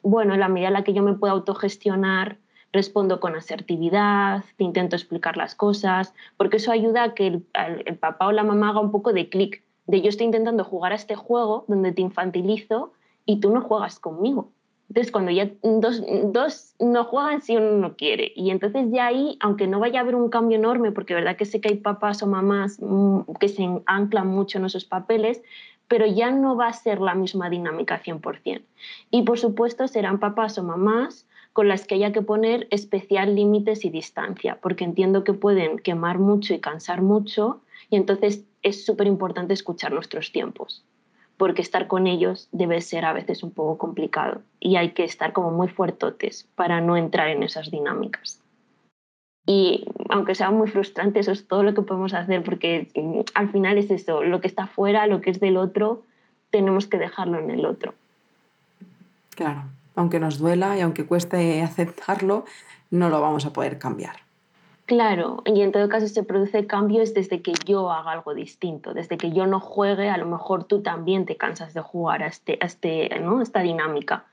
bueno, 0.02 0.34
en 0.34 0.40
la 0.40 0.48
medida 0.48 0.68
en 0.70 0.74
la 0.74 0.84
que 0.84 0.94
yo 0.94 1.04
me 1.04 1.14
pueda 1.14 1.34
autogestionar, 1.34 2.38
respondo 2.72 3.20
con 3.20 3.36
asertividad, 3.36 4.44
te 4.58 4.64
intento 4.64 4.96
explicar 4.96 5.38
las 5.38 5.56
cosas, 5.56 6.14
porque 6.38 6.58
eso 6.58 6.72
ayuda 6.72 7.04
a 7.04 7.14
que 7.14 7.28
el, 7.28 7.46
el 7.86 7.98
papá 7.98 8.28
o 8.28 8.32
la 8.32 8.44
mamá 8.44 8.70
haga 8.70 8.80
un 8.80 8.92
poco 8.92 9.14
de 9.14 9.30
clic, 9.30 9.62
de 9.88 10.02
yo 10.02 10.10
estoy 10.10 10.26
intentando 10.26 10.64
jugar 10.64 10.94
a 10.94 10.96
este 10.96 11.16
juego 11.16 11.66
donde 11.68 11.92
te 11.92 12.02
infantilizo 12.02 12.94
y 13.26 13.40
tú 13.40 13.54
no 13.54 13.62
juegas 13.62 14.00
conmigo. 14.00 14.52
Entonces, 14.90 15.12
cuando 15.12 15.32
ya 15.32 15.50
dos, 15.64 16.04
dos, 16.26 16.76
no 16.80 17.06
juegan 17.06 17.42
si 17.42 17.58
uno 17.58 17.72
no 17.78 17.96
quiere. 17.96 18.32
Y 18.36 18.52
entonces 18.52 18.88
ya 18.92 19.08
ahí, 19.08 19.38
aunque 19.40 19.66
no 19.66 19.80
vaya 19.80 20.00
a 20.00 20.04
haber 20.04 20.16
un 20.16 20.30
cambio 20.30 20.58
enorme, 20.58 20.92
porque 20.92 21.16
verdad 21.16 21.36
que 21.36 21.46
sé 21.46 21.62
que 21.62 21.70
hay 21.70 21.78
papás 21.78 22.22
o 22.22 22.28
mamás 22.28 22.80
mm, 22.80 23.22
que 23.40 23.48
se 23.48 23.68
anclan 23.86 24.28
mucho 24.28 24.60
en 24.60 24.66
esos 24.66 24.86
papeles, 24.86 25.42
pero 25.88 26.06
ya 26.06 26.32
no 26.32 26.56
va 26.56 26.68
a 26.68 26.74
ser 26.74 27.02
la 27.02 27.16
misma 27.16 27.50
dinámica 27.50 28.02
100%. 28.04 28.62
Y 29.10 29.24
por 29.24 29.40
supuesto 29.40 29.88
serán 29.88 30.20
papás 30.20 30.58
o 30.58 30.64
mamás 30.64 31.28
con 31.54 31.68
las 31.68 31.86
que 31.86 31.96
haya 31.96 32.12
que 32.12 32.22
poner 32.22 32.68
especial 32.70 33.36
límites 33.36 33.86
y 33.86 33.90
distancia, 33.90 34.60
porque 34.62 34.84
entiendo 34.84 35.24
que 35.24 35.34
pueden 35.34 35.80
quemar 35.80 36.20
mucho 36.20 36.54
y 36.54 36.60
cansar 36.60 37.02
mucho, 37.02 37.62
y 37.90 37.96
entonces 37.96 38.46
es 38.64 38.86
súper 38.86 39.08
importante 39.08 39.54
escuchar 39.54 39.92
nuestros 39.92 40.32
tiempos 40.32 40.84
porque 41.44 41.62
estar 41.62 41.88
con 41.88 42.08
ellos 42.08 42.48
debe 42.54 42.80
ser 42.80 43.04
a 43.04 43.12
veces 43.12 43.44
un 43.44 43.52
poco 43.52 43.78
complicado 43.78 44.44
y 44.62 44.78
hay 44.78 44.92
que 44.92 45.04
estar 45.04 45.34
como 45.34 45.52
muy 45.52 45.68
fuertotes 45.68 46.48
para 46.56 46.80
no 46.80 46.96
entrar 46.96 47.28
en 47.28 47.44
esas 47.44 47.70
dinámicas. 47.70 48.40
Y 49.46 49.84
aunque 50.08 50.36
sea 50.36 50.52
muy 50.52 50.70
frustrante, 50.70 51.20
eso 51.20 51.34
es 51.34 51.46
todo 51.46 51.64
lo 51.64 51.74
que 51.74 51.82
podemos 51.82 52.14
hacer 52.14 52.46
porque 52.46 52.88
mm, 52.96 53.20
al 53.34 53.52
final 53.52 53.78
es 53.78 53.92
eso, 53.92 54.24
lo 54.24 54.40
que 54.40 54.48
está 54.48 54.68
fuera, 54.68 55.06
lo 55.06 55.20
que 55.20 55.32
es 55.32 55.42
del 55.42 55.58
otro, 55.58 56.04
tenemos 56.50 56.88
que 56.88 56.98
dejarlo 56.98 57.38
en 57.40 57.52
el 57.52 57.66
otro. 57.66 57.94
Claro, 59.36 59.64
aunque 59.98 60.22
nos 60.22 60.38
duela 60.38 60.78
y 60.78 60.80
aunque 60.80 61.06
cueste 61.06 61.62
aceptarlo, 61.62 62.46
no 62.90 63.10
lo 63.10 63.20
vamos 63.20 63.46
a 63.46 63.52
poder 63.52 63.80
cambiar. 63.80 64.16
Claro, 64.86 65.44
y 65.46 65.62
en 65.62 65.72
todo 65.72 65.88
caso 65.88 66.08
se 66.10 66.24
produce 66.24 66.68
cambios 66.68 67.14
desde 67.14 67.42
que 67.42 67.54
yo 67.66 67.90
haga 67.90 68.12
algo 68.12 68.34
distinto, 68.34 68.94
desde 68.94 69.18
que 69.18 69.32
yo 69.32 69.48
no 69.48 69.62
juegue, 69.62 70.10
a 70.10 70.18
lo 70.18 70.26
mejor 70.26 70.66
tú 70.66 70.82
también 70.82 71.26
te 71.26 71.38
cansas 71.38 71.74
de 71.74 71.80
jugar 71.80 72.22
a, 72.22 72.28
este, 72.28 72.64
este, 72.64 73.10
¿no? 73.22 73.42
esta 73.42 73.62
dinámica, 73.62 74.26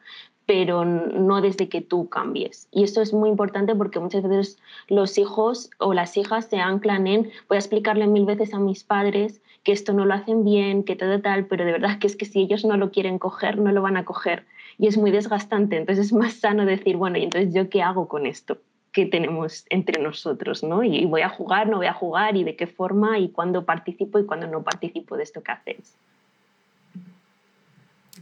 pero 0.46 0.84
no 0.84 1.40
desde 1.40 1.68
que 1.68 1.82
tú 1.82 2.08
cambies. 2.08 2.66
Y 2.72 2.82
eso 2.82 3.00
es 3.00 3.12
muy 3.12 3.30
importante 3.30 3.76
porque 3.76 4.00
muchas 4.00 4.24
veces 4.24 4.58
los 4.88 5.18
hijos 5.18 5.70
o 5.78 5.94
las 5.94 6.16
hijas 6.16 6.46
se 6.46 6.58
anclan 6.58 7.06
en, 7.06 7.30
voy 7.48 7.54
a 7.54 7.60
explicarle 7.60 8.08
mil 8.08 8.24
veces 8.24 8.52
a 8.52 8.58
mis 8.58 8.82
padres 8.82 9.40
que 9.62 9.70
esto 9.70 9.92
no 9.92 10.04
lo 10.04 10.14
hacen 10.14 10.44
bien, 10.44 10.82
que 10.82 10.96
todo 10.96 11.20
tal, 11.20 11.46
pero 11.46 11.64
de 11.64 11.72
verdad 11.72 12.00
que 12.00 12.08
es 12.08 12.16
que 12.16 12.24
si 12.24 12.40
ellos 12.40 12.64
no 12.64 12.76
lo 12.76 12.90
quieren 12.90 13.20
coger, 13.20 13.58
no 13.58 13.70
lo 13.70 13.82
van 13.82 13.96
a 13.96 14.04
coger. 14.04 14.46
Y 14.78 14.88
es 14.88 14.96
muy 14.98 15.12
desgastante, 15.12 15.76
entonces 15.76 16.06
es 16.06 16.12
más 16.12 16.34
sano 16.34 16.66
decir, 16.66 16.96
bueno, 16.96 17.18
¿y 17.18 17.22
entonces 17.24 17.54
yo 17.54 17.68
qué 17.68 17.82
hago 17.82 18.08
con 18.08 18.26
esto? 18.26 18.58
Que 18.92 19.06
tenemos 19.06 19.64
entre 19.70 20.02
nosotros, 20.02 20.62
¿no? 20.62 20.82
Y 20.82 21.04
voy 21.06 21.22
a 21.22 21.28
jugar, 21.28 21.68
no 21.68 21.78
voy 21.78 21.86
a 21.86 21.92
jugar, 21.92 22.36
y 22.36 22.44
de 22.44 22.56
qué 22.56 22.66
forma, 22.66 23.18
y 23.18 23.28
cuándo 23.28 23.64
participo 23.64 24.18
y 24.18 24.26
cuándo 24.26 24.46
no 24.46 24.62
participo 24.62 25.16
de 25.16 25.22
esto 25.22 25.42
que 25.42 25.52
hacéis. 25.52 25.94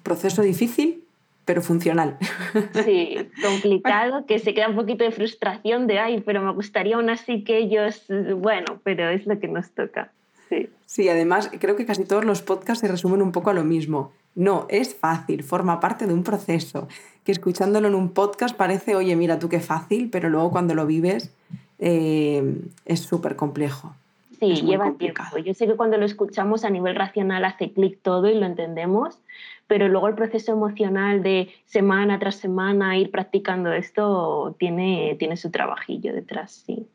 Proceso 0.03 0.43
difícil, 0.43 1.05
pero 1.45 1.63
funcional. 1.63 2.19
Sí, 2.85 3.17
complicado, 3.43 4.27
que 4.27 4.39
se 4.39 4.53
queda 4.53 4.69
un 4.69 4.77
poquito 4.77 5.05
de 5.05 5.11
frustración 5.11 5.87
de, 5.87 5.99
ay, 5.99 6.23
pero 6.25 6.43
me 6.43 6.53
gustaría 6.53 6.97
aún 6.97 7.11
así 7.11 7.45
que 7.45 7.59
ellos, 7.59 8.05
bueno, 8.37 8.81
pero 8.85 9.09
es 9.09 9.27
lo 9.27 9.39
que 9.41 9.49
nos 9.49 9.71
toca. 9.71 10.13
Sí. 10.89 11.09
además 11.09 11.51
creo 11.61 11.77
que 11.77 11.85
casi 11.85 12.05
todos 12.05 12.25
los 12.25 12.41
podcasts 12.41 12.81
se 12.81 12.89
resumen 12.89 13.21
un 13.21 13.31
poco 13.31 13.51
a 13.51 13.53
lo 13.53 13.63
mismo. 13.63 14.11
No, 14.35 14.67
es 14.71 14.95
fácil, 14.95 15.43
forma 15.43 15.81
parte 15.81 16.07
de 16.07 16.15
un 16.15 16.25
proceso 16.25 16.89
que 17.25 17.33
escuchándolo 17.33 17.89
en 17.89 17.95
un 17.95 18.11
podcast 18.11 18.57
parece, 18.57 18.97
oye, 18.97 19.15
mira 19.17 19.39
tú 19.39 19.49
qué 19.49 19.61
fácil, 19.61 20.09
pero 20.11 20.31
luego 20.31 20.51
cuando 20.51 20.75
lo 20.75 20.87
vives 20.87 21.35
eh, 21.79 22.57
es 22.87 23.01
súper 23.01 23.37
complejo. 23.37 23.95
Sí, 24.39 24.55
lleva 24.63 24.93
tiempo. 24.93 25.39
Yo 25.45 25.53
sé 25.53 25.67
que 25.67 25.75
cuando 25.75 25.99
lo 25.99 26.07
escuchamos 26.07 26.65
a 26.65 26.71
nivel 26.71 26.95
racional 26.95 27.45
hace 27.45 27.73
clic 27.73 27.99
todo 28.01 28.31
y 28.31 28.35
lo 28.35 28.47
entendemos, 28.47 29.19
pero 29.67 29.89
luego 29.89 30.09
el 30.09 30.15
proceso 30.15 30.53
emocional 30.53 31.23
de 31.23 31.51
semana 31.67 32.19
tras 32.19 32.37
semana 32.37 32.97
ir 32.97 33.11
practicando 33.11 33.73
esto 33.73 34.55
tiene, 34.59 35.17
tiene 35.19 35.37
su 35.37 35.51
trabajillo 35.51 36.13
detrás, 36.13 36.53
sí. 36.67 36.87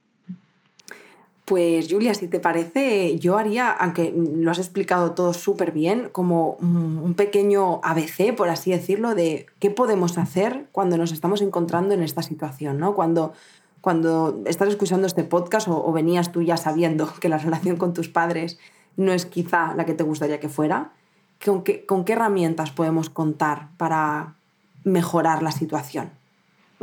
Pues 1.45 1.87
Julia, 1.91 2.13
si 2.13 2.29
te 2.29 2.39
parece, 2.39 3.19
yo 3.19 3.37
haría, 3.37 3.69
aunque 3.69 4.13
lo 4.15 4.49
has 4.49 4.59
explicado 4.59 5.11
todo 5.11 5.33
súper 5.33 5.73
bien, 5.73 6.07
como 6.09 6.51
un 6.61 7.15
pequeño 7.15 7.81
ABC, 7.83 8.33
por 8.33 8.47
así 8.47 8.71
decirlo, 8.71 9.13
de 9.13 9.47
qué 9.59 9.69
podemos 9.69 10.17
hacer 10.17 10.67
cuando 10.71 10.97
nos 10.97 11.11
estamos 11.11 11.41
encontrando 11.41 11.93
en 11.93 12.01
esta 12.01 12.21
situación, 12.21 12.79
¿no? 12.79 12.95
Cuando, 12.95 13.33
cuando 13.81 14.41
estás 14.45 14.69
escuchando 14.69 15.05
este 15.05 15.25
podcast 15.25 15.67
o, 15.67 15.91
venías 15.91 16.31
tú 16.31 16.41
ya 16.41 16.55
sabiendo 16.55 17.13
que 17.19 17.27
la 17.27 17.39
relación 17.39 17.75
con 17.75 17.93
tus 17.93 18.07
padres 18.07 18.57
no 18.95 19.11
es 19.11 19.25
quizá 19.25 19.75
la 19.75 19.85
que 19.85 19.95
te 19.95 20.03
gustaría 20.03 20.39
que 20.39 20.47
fuera, 20.47 20.93
¿con 21.43 21.63
qué, 21.63 21.85
con 21.85 22.05
qué 22.05 22.13
herramientas 22.13 22.71
podemos 22.71 23.09
contar 23.09 23.67
para 23.75 24.35
mejorar 24.85 25.43
la 25.43 25.51
situación? 25.51 26.11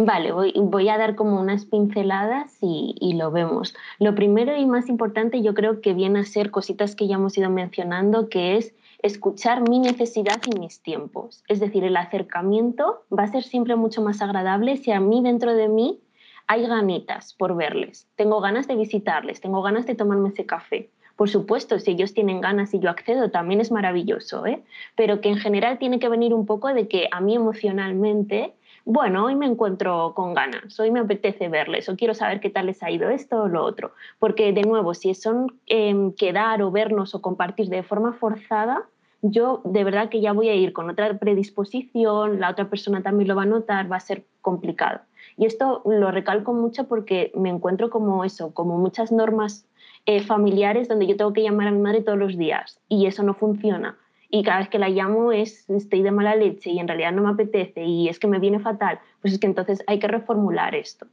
Vale, 0.02 0.32
voy, 0.32 0.88
a 0.88 0.96
dar 0.96 1.14
como 1.14 1.38
unas 1.38 1.66
pinceladas 1.66 2.56
y, 2.62 3.12
lo 3.18 3.30
vemos. 3.30 3.74
Lo 3.98 4.14
primero 4.14 4.56
y 4.56 4.64
más 4.64 4.88
importante 4.88 5.42
yo 5.42 5.52
creo 5.52 5.82
que 5.82 5.92
viene 5.92 6.20
a 6.20 6.24
ser 6.24 6.50
cositas 6.50 6.96
que 6.96 7.06
ya 7.06 7.16
hemos 7.16 7.36
ido 7.36 7.50
mencionando, 7.50 8.30
que 8.30 8.56
es 8.56 8.74
escuchar 9.02 9.68
mi 9.68 9.78
necesidad 9.78 10.40
y 10.46 10.58
mis 10.58 10.80
tiempos. 10.80 11.44
Es 11.48 11.60
decir, 11.60 11.84
el 11.84 11.98
acercamiento 11.98 13.02
va 13.12 13.24
a 13.24 13.30
ser 13.30 13.42
siempre 13.42 13.76
mucho 13.76 14.00
más 14.00 14.22
agradable 14.22 14.78
si 14.78 14.90
a 14.90 15.00
mí 15.00 15.20
dentro 15.22 15.54
de 15.54 15.68
mí 15.68 16.00
hay 16.46 16.66
ganitas 16.66 17.34
por 17.34 17.54
verles. 17.54 18.08
Tengo 18.16 18.40
ganas 18.40 18.66
de 18.68 18.76
visitarles, 18.76 19.42
tengo 19.42 19.60
ganas 19.60 19.84
de 19.84 19.96
tomarme 19.96 20.30
ese 20.30 20.46
café. 20.46 20.88
Por 21.16 21.28
supuesto, 21.28 21.78
si 21.78 21.90
ellos 21.90 22.14
tienen 22.14 22.40
ganas 22.40 22.72
y 22.72 22.78
yo 22.78 22.88
accedo, 22.88 23.30
también 23.30 23.60
es 23.60 23.70
maravilloso, 23.70 24.46
¿eh? 24.46 24.62
pero 24.96 25.20
que 25.20 25.28
en 25.28 25.36
general 25.36 25.78
tiene 25.78 25.98
que 25.98 26.08
venir 26.08 26.32
un 26.32 26.46
poco 26.46 26.72
de 26.72 26.88
que 26.88 27.08
a 27.12 27.20
mí 27.20 27.34
emocionalmente 27.34 28.54
bueno, 28.90 29.26
hoy 29.26 29.37
me 29.37 29.46
encuentro 29.46 30.14
con 30.16 30.35
ganas, 30.35 30.79
hoy 30.81 30.90
me 30.90 30.98
apetece 30.98 31.48
verles 31.48 31.88
o 31.88 31.96
quiero 31.96 32.12
saber 32.12 32.40
qué 32.40 32.50
tal 32.50 32.66
les 32.66 32.83
ha 32.83 32.90
ido 32.90 33.09
esto 33.09 33.42
o 33.42 33.48
lo 33.48 33.64
otro. 33.64 33.92
Porque 34.18 34.53
de 34.53 34.62
nuevo, 34.62 34.94
si 34.94 35.14
son 35.14 35.61
em, 35.66 36.12
quedar 36.12 36.61
o 36.61 36.72
vernos 36.72 37.14
o 37.14 37.22
compartir 37.22 37.68
de 37.68 37.85
forma 37.85 38.14
forzada, 38.14 38.88
yo 39.22 39.61
de 39.64 39.85
verdad 39.85 40.09
que 40.09 40.20
ya 40.20 40.33
voy 40.33 40.48
a 40.48 40.55
ir 40.57 40.72
con 40.72 40.90
otra 40.90 41.16
predisposición, 41.18 42.40
la 42.40 42.50
otra 42.50 42.68
persona 42.68 43.00
también 43.00 43.29
lo 43.29 43.37
va 43.37 43.42
a 43.42 43.46
notar, 43.46 43.90
va 43.90 43.96
a 43.96 44.00
ser 44.00 44.24
complicado. 44.40 45.00
Y 45.37 45.46
esto 45.46 45.83
lo 45.85 46.11
recalco 46.11 46.53
mucho 46.53 46.88
porque 46.88 47.31
me 47.37 47.48
encuentro 47.48 47.90
como 47.90 48.24
eso, 48.24 48.53
como 48.55 48.76
muchas 48.76 49.12
normas 49.12 49.66
eh, 50.07 50.20
familiares 50.20 50.88
donde 50.88 51.07
yo 51.07 51.16
tengo 51.16 51.33
que 51.33 51.42
llamar 51.42 51.68
a 51.68 51.70
mi 51.70 51.79
madre 51.81 52.00
todos 52.03 52.18
los 52.18 52.37
días 52.37 52.81
y 52.88 53.07
eso 53.07 53.22
no 53.22 53.35
funciona. 53.35 53.96
Y 54.31 54.43
cada 54.45 54.59
vez 54.59 54.69
que 54.69 54.79
la 54.79 54.88
llamo 54.88 55.33
es 55.33 55.69
estoy 55.69 56.03
de 56.03 56.12
mala 56.12 56.37
leche 56.37 56.71
y 56.71 56.79
en 56.79 56.87
realidad 56.87 57.12
no 57.12 57.23
me 57.23 57.31
apetece 57.31 57.85
y 57.85 58.09
es 58.09 58.19
que 58.19 58.29
me 58.29 58.38
viene 58.38 58.61
fatal, 58.61 59.01
pues 59.21 59.35
es 59.35 59.40
que 59.40 59.47
entonces 59.47 59.83
hay 59.87 59.99
que 59.99 60.09
reformular 60.09 60.75
esto. 60.75 61.07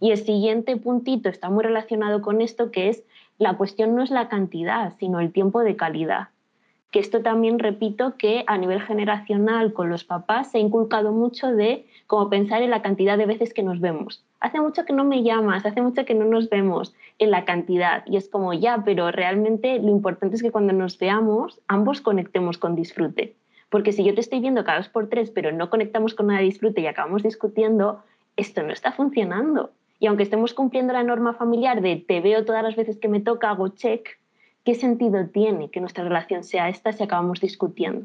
Y 0.00 0.10
el 0.10 0.18
siguiente 0.18 0.76
puntito 0.76 1.28
está 1.28 1.48
muy 1.48 1.64
relacionado 1.64 2.20
con 2.20 2.40
esto, 2.40 2.70
que 2.70 2.88
es 2.88 3.04
la 3.38 3.56
cuestión 3.56 3.94
no 3.94 4.02
es 4.02 4.10
la 4.10 4.28
cantidad, 4.28 4.94
sino 4.98 5.20
el 5.20 5.32
tiempo 5.32 5.60
de 5.60 5.76
calidad 5.76 6.28
que 6.90 7.00
esto 7.00 7.22
también 7.22 7.58
repito 7.58 8.16
que 8.16 8.44
a 8.46 8.58
nivel 8.58 8.80
generacional 8.80 9.72
con 9.72 9.90
los 9.90 10.04
papás 10.04 10.50
se 10.50 10.58
ha 10.58 10.60
inculcado 10.60 11.12
mucho 11.12 11.48
de 11.48 11.86
como 12.06 12.30
pensar 12.30 12.62
en 12.62 12.70
la 12.70 12.82
cantidad 12.82 13.18
de 13.18 13.26
veces 13.26 13.52
que 13.52 13.62
nos 13.62 13.80
vemos. 13.80 14.24
Hace 14.40 14.60
mucho 14.60 14.84
que 14.84 14.92
no 14.92 15.04
me 15.04 15.22
llamas, 15.22 15.66
hace 15.66 15.82
mucho 15.82 16.04
que 16.04 16.14
no 16.14 16.24
nos 16.24 16.48
vemos 16.48 16.94
en 17.18 17.30
la 17.30 17.44
cantidad 17.44 18.04
y 18.06 18.16
es 18.16 18.28
como 18.28 18.52
ya, 18.52 18.82
pero 18.84 19.10
realmente 19.10 19.78
lo 19.80 19.88
importante 19.88 20.36
es 20.36 20.42
que 20.42 20.52
cuando 20.52 20.72
nos 20.72 20.98
veamos 20.98 21.60
ambos 21.66 22.00
conectemos 22.00 22.58
con 22.58 22.76
disfrute. 22.76 23.34
Porque 23.68 23.92
si 23.92 24.04
yo 24.04 24.14
te 24.14 24.20
estoy 24.20 24.40
viendo 24.40 24.64
cada 24.64 24.78
dos 24.78 24.88
por 24.88 25.08
tres, 25.08 25.30
pero 25.30 25.50
no 25.52 25.70
conectamos 25.70 26.14
con 26.14 26.28
nada 26.28 26.38
de 26.38 26.46
disfrute 26.46 26.80
y 26.80 26.86
acabamos 26.86 27.22
discutiendo, 27.22 28.02
esto 28.36 28.62
no 28.62 28.72
está 28.72 28.92
funcionando. 28.92 29.70
Y 29.98 30.06
aunque 30.06 30.22
estemos 30.22 30.54
cumpliendo 30.54 30.92
la 30.92 31.02
norma 31.02 31.34
familiar 31.34 31.80
de 31.80 31.96
te 31.96 32.20
veo 32.20 32.44
todas 32.44 32.62
las 32.62 32.76
veces 32.76 32.98
que 32.98 33.08
me 33.08 33.20
toca, 33.20 33.50
hago 33.50 33.68
check, 33.68 34.18
¿qué 34.66 34.74
sentido 34.74 35.24
tiene 35.28 35.70
que 35.70 35.80
nuestra 35.80 36.02
relación 36.02 36.42
sea 36.42 36.68
esta 36.68 36.92
si 36.92 37.04
acabamos 37.04 37.40
discutiendo? 37.40 38.04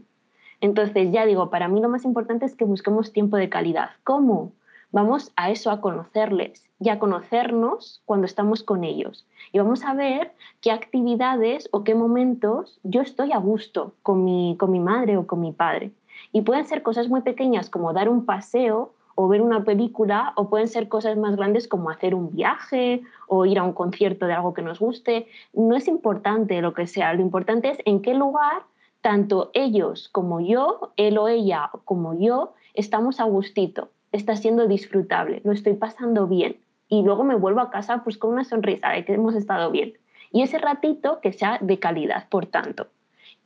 Entonces, 0.62 1.12
ya 1.12 1.26
digo, 1.26 1.50
para 1.50 1.68
mí 1.68 1.82
lo 1.82 1.90
más 1.90 2.06
importante 2.06 2.46
es 2.46 2.56
que 2.56 2.66
busquemos 2.66 3.12
tiempo 3.12 3.36
de 3.36 3.50
calidad. 3.50 3.90
¿Cómo? 4.04 4.52
Vamos 4.92 5.32
a 5.36 5.50
eso, 5.50 5.72
a 5.72 5.82
conocerles 5.82 6.64
y 6.80 6.90
a 6.90 7.00
conocernos 7.00 8.04
cuando 8.06 8.28
estamos 8.28 8.62
con 8.62 8.84
ellos. 8.84 9.26
Y 9.52 9.58
vamos 9.58 9.84
a 9.84 9.96
ver 9.96 10.34
qué 10.62 10.70
actividades 10.70 11.68
o 11.72 11.84
qué 11.84 11.96
momentos 11.96 12.80
yo 12.84 13.02
estoy 13.02 13.32
a 13.32 13.38
gusto 13.38 13.96
con 14.04 14.24
mi, 14.24 14.56
con 14.60 14.72
mi 14.72 14.80
madre 14.80 15.18
o 15.18 15.26
con 15.26 15.42
mi 15.42 15.54
padre. 15.54 15.90
Y 16.32 16.42
pueden 16.42 16.68
ser 16.68 16.84
cosas 16.84 17.10
muy 17.10 17.22
pequeñas 17.22 17.72
como 17.72 17.92
dar 17.92 18.08
un 18.08 18.24
paseo 18.24 18.94
o 19.16 19.28
ver 19.28 19.42
una 19.42 19.64
película 19.64 20.34
o 20.36 20.50
pueden 20.50 20.68
ser 20.68 20.88
cosas 20.88 21.18
más 21.18 21.36
grandes 21.36 21.68
como 21.68 21.90
hacer 21.90 22.16
un 22.16 22.36
viaje 22.36 23.02
o 23.28 23.46
ir 23.46 23.60
a 23.60 23.64
un 23.64 23.74
concierto 23.74 24.26
de 24.28 24.34
algo 24.34 24.54
que 24.54 24.62
nos 24.62 24.80
guste. 24.80 25.28
No 25.54 25.76
es 25.76 25.88
importante 25.88 26.62
lo 26.62 26.74
que 26.74 26.88
sea, 26.88 27.14
lo 27.14 27.22
importante 27.22 27.70
es 27.70 27.78
en 27.86 28.02
qué 28.02 28.14
lugar 28.14 28.64
tanto 29.02 29.50
ellos 29.54 30.10
como 30.10 30.40
yo, 30.42 30.94
él 30.96 31.18
o 31.18 31.28
ella 31.28 31.72
como 31.86 32.20
yo, 32.20 32.54
estamos 32.74 33.20
a 33.20 33.24
gustito, 33.24 33.90
está 34.12 34.36
siendo 34.36 34.68
disfrutable, 34.68 35.42
lo 35.44 35.52
estoy 35.52 35.74
pasando 35.74 36.28
bien 36.28 36.58
y 36.88 37.04
luego 37.04 37.24
me 37.24 37.36
vuelvo 37.36 37.62
a 37.62 37.72
casa 37.72 38.04
pues 38.04 38.18
con 38.18 38.32
una 38.32 38.44
sonrisa 38.44 38.90
de 38.90 39.06
que 39.06 39.14
hemos 39.14 39.36
estado 39.36 39.72
bien. 39.72 39.94
Y 40.32 40.44
ese 40.44 40.58
ratito 40.60 41.20
que 41.22 41.34
sea 41.34 41.58
de 41.60 41.80
calidad, 41.80 42.30
por 42.30 42.46
tanto. 42.46 42.88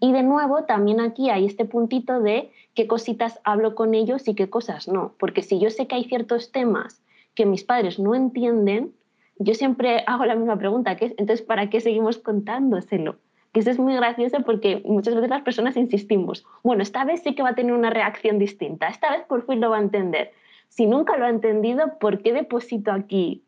Y 0.06 0.12
de 0.12 0.22
nuevo, 0.22 0.66
también 0.66 1.00
aquí 1.00 1.32
hay 1.32 1.48
este 1.48 1.66
puntito 1.66 2.20
de 2.20 2.52
qué 2.76 2.86
cositas 2.86 3.40
hablo 3.44 3.74
con 3.74 3.96
ellos 3.96 4.28
y 4.28 4.36
qué 4.36 4.52
cosas 4.52 4.88
no. 4.88 5.16
Porque 5.18 5.42
si 5.42 5.60
yo 5.60 5.72
sé 5.72 5.88
que 5.88 5.96
hay 5.96 6.04
ciertos 6.04 6.52
temas 6.52 7.02
que 7.34 7.48
mis 7.48 7.64
padres 7.64 7.98
no 7.98 8.14
entienden, 8.14 8.94
yo 9.40 9.56
siempre 9.56 10.04
hago 10.06 10.26
la 10.26 10.36
misma 10.36 10.60
pregunta, 10.60 10.96
entonces, 11.00 11.42
¿para 11.42 11.72
qué 11.72 11.82
seguimos 11.82 12.20
contándoselo? 12.20 13.16
Que 13.52 13.62
eso 13.62 13.72
es 13.72 13.80
muy 13.80 13.96
gracioso 13.96 14.38
porque 14.46 14.84
muchas 14.86 15.16
veces 15.16 15.32
las 15.32 15.42
personas 15.42 15.76
insistimos, 15.76 16.46
bueno, 16.62 16.84
esta 16.84 17.04
vez 17.04 17.24
sí 17.24 17.34
que 17.34 17.42
va 17.42 17.50
a 17.50 17.56
tener 17.56 17.74
una 17.74 17.90
reacción 17.90 18.38
distinta, 18.38 18.90
esta 18.90 19.10
vez 19.10 19.24
por 19.26 19.44
fin 19.48 19.60
lo 19.60 19.72
va 19.72 19.78
a 19.78 19.82
entender. 19.82 20.34
Si 20.70 20.86
nunca 20.86 21.18
lo 21.18 21.26
ha 21.26 21.30
entendido, 21.30 21.98
¿por 22.00 22.22
qué 22.22 22.32
deposito 22.32 22.92
aquí 22.92 23.42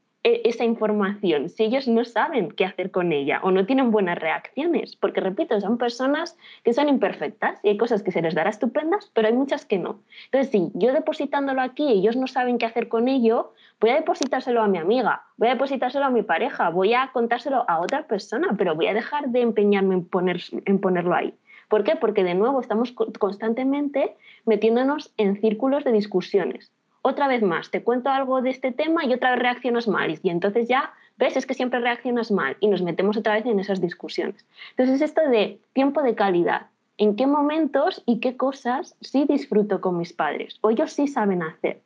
esa 0.43 0.63
información 0.63 1.49
si 1.49 1.63
ellos 1.63 1.87
no 1.87 2.03
saben 2.03 2.51
qué 2.51 2.65
hacer 2.65 2.91
con 2.91 3.11
ella 3.11 3.39
o 3.43 3.51
no 3.51 3.65
tienen 3.65 3.91
buenas 3.91 4.17
reacciones? 4.17 4.95
Porque, 4.95 5.21
repito, 5.21 5.59
son 5.61 5.77
personas 5.77 6.37
que 6.63 6.73
son 6.73 6.89
imperfectas 6.89 7.59
y 7.63 7.69
hay 7.69 7.77
cosas 7.77 8.03
que 8.03 8.11
se 8.11 8.21
les 8.21 8.35
dará 8.35 8.49
estupendas, 8.49 9.11
pero 9.13 9.27
hay 9.27 9.33
muchas 9.33 9.65
que 9.65 9.77
no. 9.77 10.01
Entonces, 10.25 10.51
si 10.51 10.71
yo 10.73 10.93
depositándolo 10.93 11.61
aquí 11.61 11.89
ellos 11.89 12.15
no 12.15 12.27
saben 12.27 12.57
qué 12.57 12.65
hacer 12.65 12.87
con 12.87 13.07
ello, 13.07 13.53
voy 13.79 13.91
a 13.91 13.95
depositárselo 13.95 14.61
a 14.61 14.67
mi 14.67 14.77
amiga, 14.77 15.23
voy 15.37 15.49
a 15.49 15.51
depositárselo 15.51 16.05
a 16.05 16.09
mi 16.09 16.23
pareja, 16.23 16.69
voy 16.69 16.93
a 16.93 17.11
contárselo 17.13 17.65
a 17.67 17.79
otra 17.79 18.07
persona, 18.07 18.55
pero 18.57 18.75
voy 18.75 18.87
a 18.87 18.93
dejar 18.93 19.29
de 19.29 19.41
empeñarme 19.41 19.95
en, 19.95 20.05
poner, 20.05 20.41
en 20.65 20.79
ponerlo 20.79 21.15
ahí. 21.15 21.33
¿Por 21.69 21.83
qué? 21.83 21.95
Porque 21.95 22.23
de 22.23 22.33
nuevo 22.33 22.61
estamos 22.61 22.91
constantemente 22.91 24.15
metiéndonos 24.45 25.13
en 25.17 25.39
círculos 25.39 25.83
de 25.83 25.91
discusiones 25.91 26.71
otra 27.01 27.27
vez 27.27 27.41
más, 27.41 27.71
te 27.71 27.83
cuento 27.83 28.09
algo 28.09 28.41
de 28.41 28.49
este 28.49 28.71
tema 28.71 29.05
y 29.05 29.13
otra 29.13 29.31
vez 29.31 29.39
reaccionas 29.39 29.87
mal. 29.87 30.19
Y 30.21 30.29
entonces 30.29 30.67
ya, 30.67 30.93
ves, 31.17 31.37
es 31.37 31.45
que 31.45 31.53
siempre 31.53 31.79
reaccionas 31.79 32.31
mal 32.31 32.57
y 32.59 32.67
nos 32.67 32.81
metemos 32.81 33.17
otra 33.17 33.33
vez 33.33 33.45
en 33.45 33.59
esas 33.59 33.81
discusiones. 33.81 34.45
Entonces, 34.71 35.01
esto 35.01 35.21
de 35.29 35.59
tiempo 35.73 36.01
de 36.01 36.15
calidad, 36.15 36.67
en 36.97 37.15
qué 37.15 37.27
momentos 37.27 38.03
y 38.05 38.19
qué 38.19 38.37
cosas 38.37 38.95
sí 39.01 39.25
disfruto 39.27 39.81
con 39.81 39.97
mis 39.97 40.13
padres 40.13 40.57
o 40.61 40.69
ellos 40.69 40.91
sí 40.91 41.07
saben 41.07 41.43
hacer. 41.43 41.81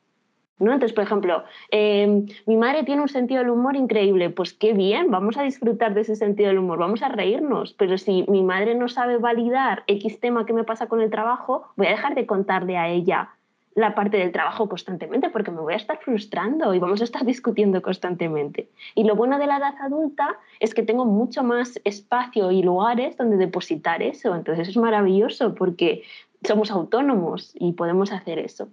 ¿No? 0.59 0.73
Entonces, 0.73 0.93
por 0.93 1.03
ejemplo, 1.03 1.43
em, 1.71 2.27
mi 2.45 2.55
madre 2.55 2.83
tiene 2.83 3.01
un 3.01 3.09
sentido 3.09 3.39
del 3.39 3.49
humor 3.49 3.75
increíble, 3.75 4.29
pues 4.29 4.53
qué 4.53 4.73
bien, 4.73 5.09
vamos 5.09 5.35
a 5.35 5.41
disfrutar 5.41 5.95
de 5.95 6.01
ese 6.01 6.15
sentido 6.15 6.49
del 6.49 6.59
humor, 6.59 6.77
vamos 6.77 7.01
a 7.01 7.09
reírnos, 7.09 7.73
pero 7.73 7.97
si 7.97 8.25
mi 8.27 8.43
madre 8.43 8.75
no 8.75 8.87
sabe 8.87 9.17
validar 9.17 9.83
X 9.87 10.19
tema 10.19 10.45
que 10.45 10.53
me 10.53 10.63
pasa 10.63 10.85
con 10.85 11.01
el 11.01 11.09
trabajo, 11.09 11.65
voy 11.77 11.87
a 11.87 11.91
dejar 11.91 12.13
de 12.13 12.27
contarle 12.27 12.77
a 12.77 12.89
ella 12.89 13.31
la 13.75 13.95
parte 13.95 14.17
del 14.17 14.31
trabajo 14.31 14.67
constantemente 14.67 15.29
porque 15.29 15.51
me 15.51 15.61
voy 15.61 15.73
a 15.73 15.77
estar 15.77 15.97
frustrando 15.99 16.73
y 16.73 16.79
vamos 16.79 17.01
a 17.01 17.05
estar 17.05 17.25
discutiendo 17.25 17.81
constantemente. 17.81 18.69
Y 18.95 19.03
lo 19.03 19.15
bueno 19.15 19.39
de 19.39 19.47
la 19.47 19.57
edad 19.57 19.75
adulta 19.79 20.37
es 20.59 20.73
que 20.73 20.83
tengo 20.83 21.05
mucho 21.05 21.43
más 21.43 21.79
espacio 21.83 22.51
y 22.51 22.63
lugares 22.63 23.17
donde 23.17 23.37
depositar 23.37 24.01
eso. 24.01 24.35
Entonces 24.35 24.69
es 24.69 24.77
maravilloso 24.77 25.55
porque 25.55 26.03
somos 26.43 26.71
autónomos 26.71 27.51
y 27.55 27.73
podemos 27.73 28.11
hacer 28.11 28.39
eso. 28.39 28.67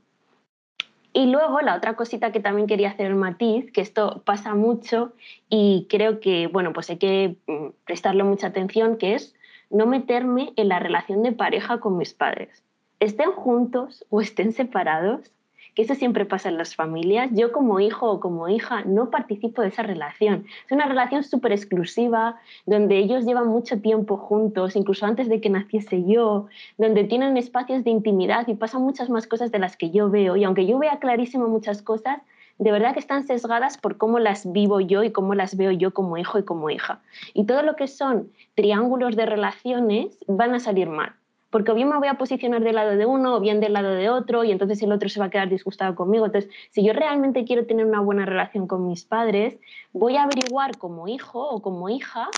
Y 1.13 1.27
luego 1.27 1.61
la 1.61 1.75
otra 1.75 1.97
cosita 1.97 2.33
que 2.33 2.41
también 2.41 2.67
quería 2.67 2.91
hacer 2.91 3.07
el 3.07 3.15
matiz, 3.15 3.73
que 3.73 3.81
esto 3.81 4.23
pasa 4.25 4.55
mucho 4.55 5.13
y 5.49 5.87
creo 5.89 6.21
que 6.21 6.49
bueno, 6.49 6.73
pues 6.73 6.91
hay 6.91 6.99
que 6.99 7.37
mm, 7.47 7.69
prestarle 7.85 8.25
mucha 8.25 8.49
atención, 8.49 8.99
que 8.99 9.15
es 9.15 9.35
no 9.71 9.87
meterme 9.87 10.53
en 10.57 10.69
la 10.69 10.79
relación 10.79 11.23
de 11.23 11.33
pareja 11.33 11.81
con 11.81 11.97
mis 11.97 12.15
padres 12.15 12.63
estén 13.01 13.33
juntos 13.33 14.05
o 14.11 14.21
estén 14.21 14.53
separados, 14.53 15.33
que 15.75 15.83
eso 15.83 15.95
siempre 15.95 16.25
pasa 16.25 16.49
en 16.49 16.59
las 16.59 16.75
familias, 16.75 17.31
yo 17.33 17.53
como 17.53 17.79
hijo 17.79 18.11
o 18.11 18.19
como 18.19 18.49
hija 18.49 18.83
no 18.85 19.11
participo 19.11 19.63
de 19.63 19.69
esa 19.69 19.85
relación. 19.85 20.45
Es 20.67 20.73
una 20.73 20.87
relación 20.87 21.23
súper 21.23 21.53
exclusiva, 21.53 22.41
donde 22.67 22.99
ellos 22.99 23.25
llevan 23.25 23.47
mucho 23.47 23.81
tiempo 23.81 24.17
juntos, 24.17 24.75
incluso 24.75 25.07
antes 25.07 25.29
de 25.29 25.41
que 25.41 25.51
naciese 25.51 26.05
yo, 26.05 26.47
donde 26.79 27.05
tienen 27.05 27.37
espacios 27.37 27.85
de 27.85 27.91
intimidad 27.91 28.49
y 28.49 28.55
pasan 28.55 28.83
muchas 28.83 29.09
más 29.09 29.29
cosas 29.29 29.53
de 29.53 29.61
las 29.61 29.77
que 29.77 29.91
yo 29.91 30.11
veo. 30.11 30.37
Y 30.37 30.43
aunque 30.43 30.67
yo 30.67 30.81
vea 30.81 30.99
clarísimo 30.99 31.47
muchas 31.47 31.81
cosas, 31.81 32.19
de 32.59 32.73
verdad 32.73 32.93
que 32.93 32.99
están 32.99 33.25
sesgadas 33.29 33.79
por 33.79 33.99
cómo 33.99 34.19
las 34.19 34.51
vivo 34.51 34.81
yo 34.81 35.05
y 35.05 35.13
cómo 35.13 35.35
las 35.35 35.57
veo 35.57 35.71
yo 35.71 35.95
como 35.95 36.19
hijo 36.19 36.41
y 36.41 36.45
como 36.45 36.71
hija. 36.71 37.03
Y 37.35 37.45
todo 37.45 37.63
lo 37.63 37.77
que 37.77 37.87
son 37.87 38.33
triángulos 38.57 39.15
de 39.15 39.27
relaciones 39.27 40.19
van 40.27 40.57
a 40.57 40.59
salir 40.59 40.89
mal 40.89 41.18
porque 41.51 41.73
o 41.73 41.75
bien 41.75 41.89
me 41.89 41.99
voy 41.99 42.09
a 42.09 42.19
posicionar 42.19 42.63
del 42.63 42.75
lado 42.75 42.97
de 42.97 43.07
uno 43.07 43.37
o 43.37 43.41
bien 43.41 43.61
del 43.61 43.73
lado 43.73 43.91
de 43.91 44.11
otro 44.11 44.45
y 44.45 44.53
entonces 44.53 44.83
el 44.83 44.93
otro 44.93 45.09
se 45.09 45.21
va 45.21 45.27
a 45.27 45.31
quedar 45.31 45.49
disgustado 45.49 45.95
conmigo. 45.95 46.27
Entonces, 46.27 46.51
si 46.71 46.85
yo 46.85 46.93
realmente 46.93 47.45
quiero 47.45 47.67
tener 47.67 47.87
una 47.87 48.01
buena 48.01 48.27
relación 48.27 48.67
con 48.67 48.87
mis 48.87 49.05
padres, 49.05 49.59
voy 49.93 50.17
a 50.17 50.25
averiguar 50.25 50.79
como 50.79 51.09
hijo 51.09 51.49
o 51.49 51.63
como 51.63 51.89
hija 51.89 52.29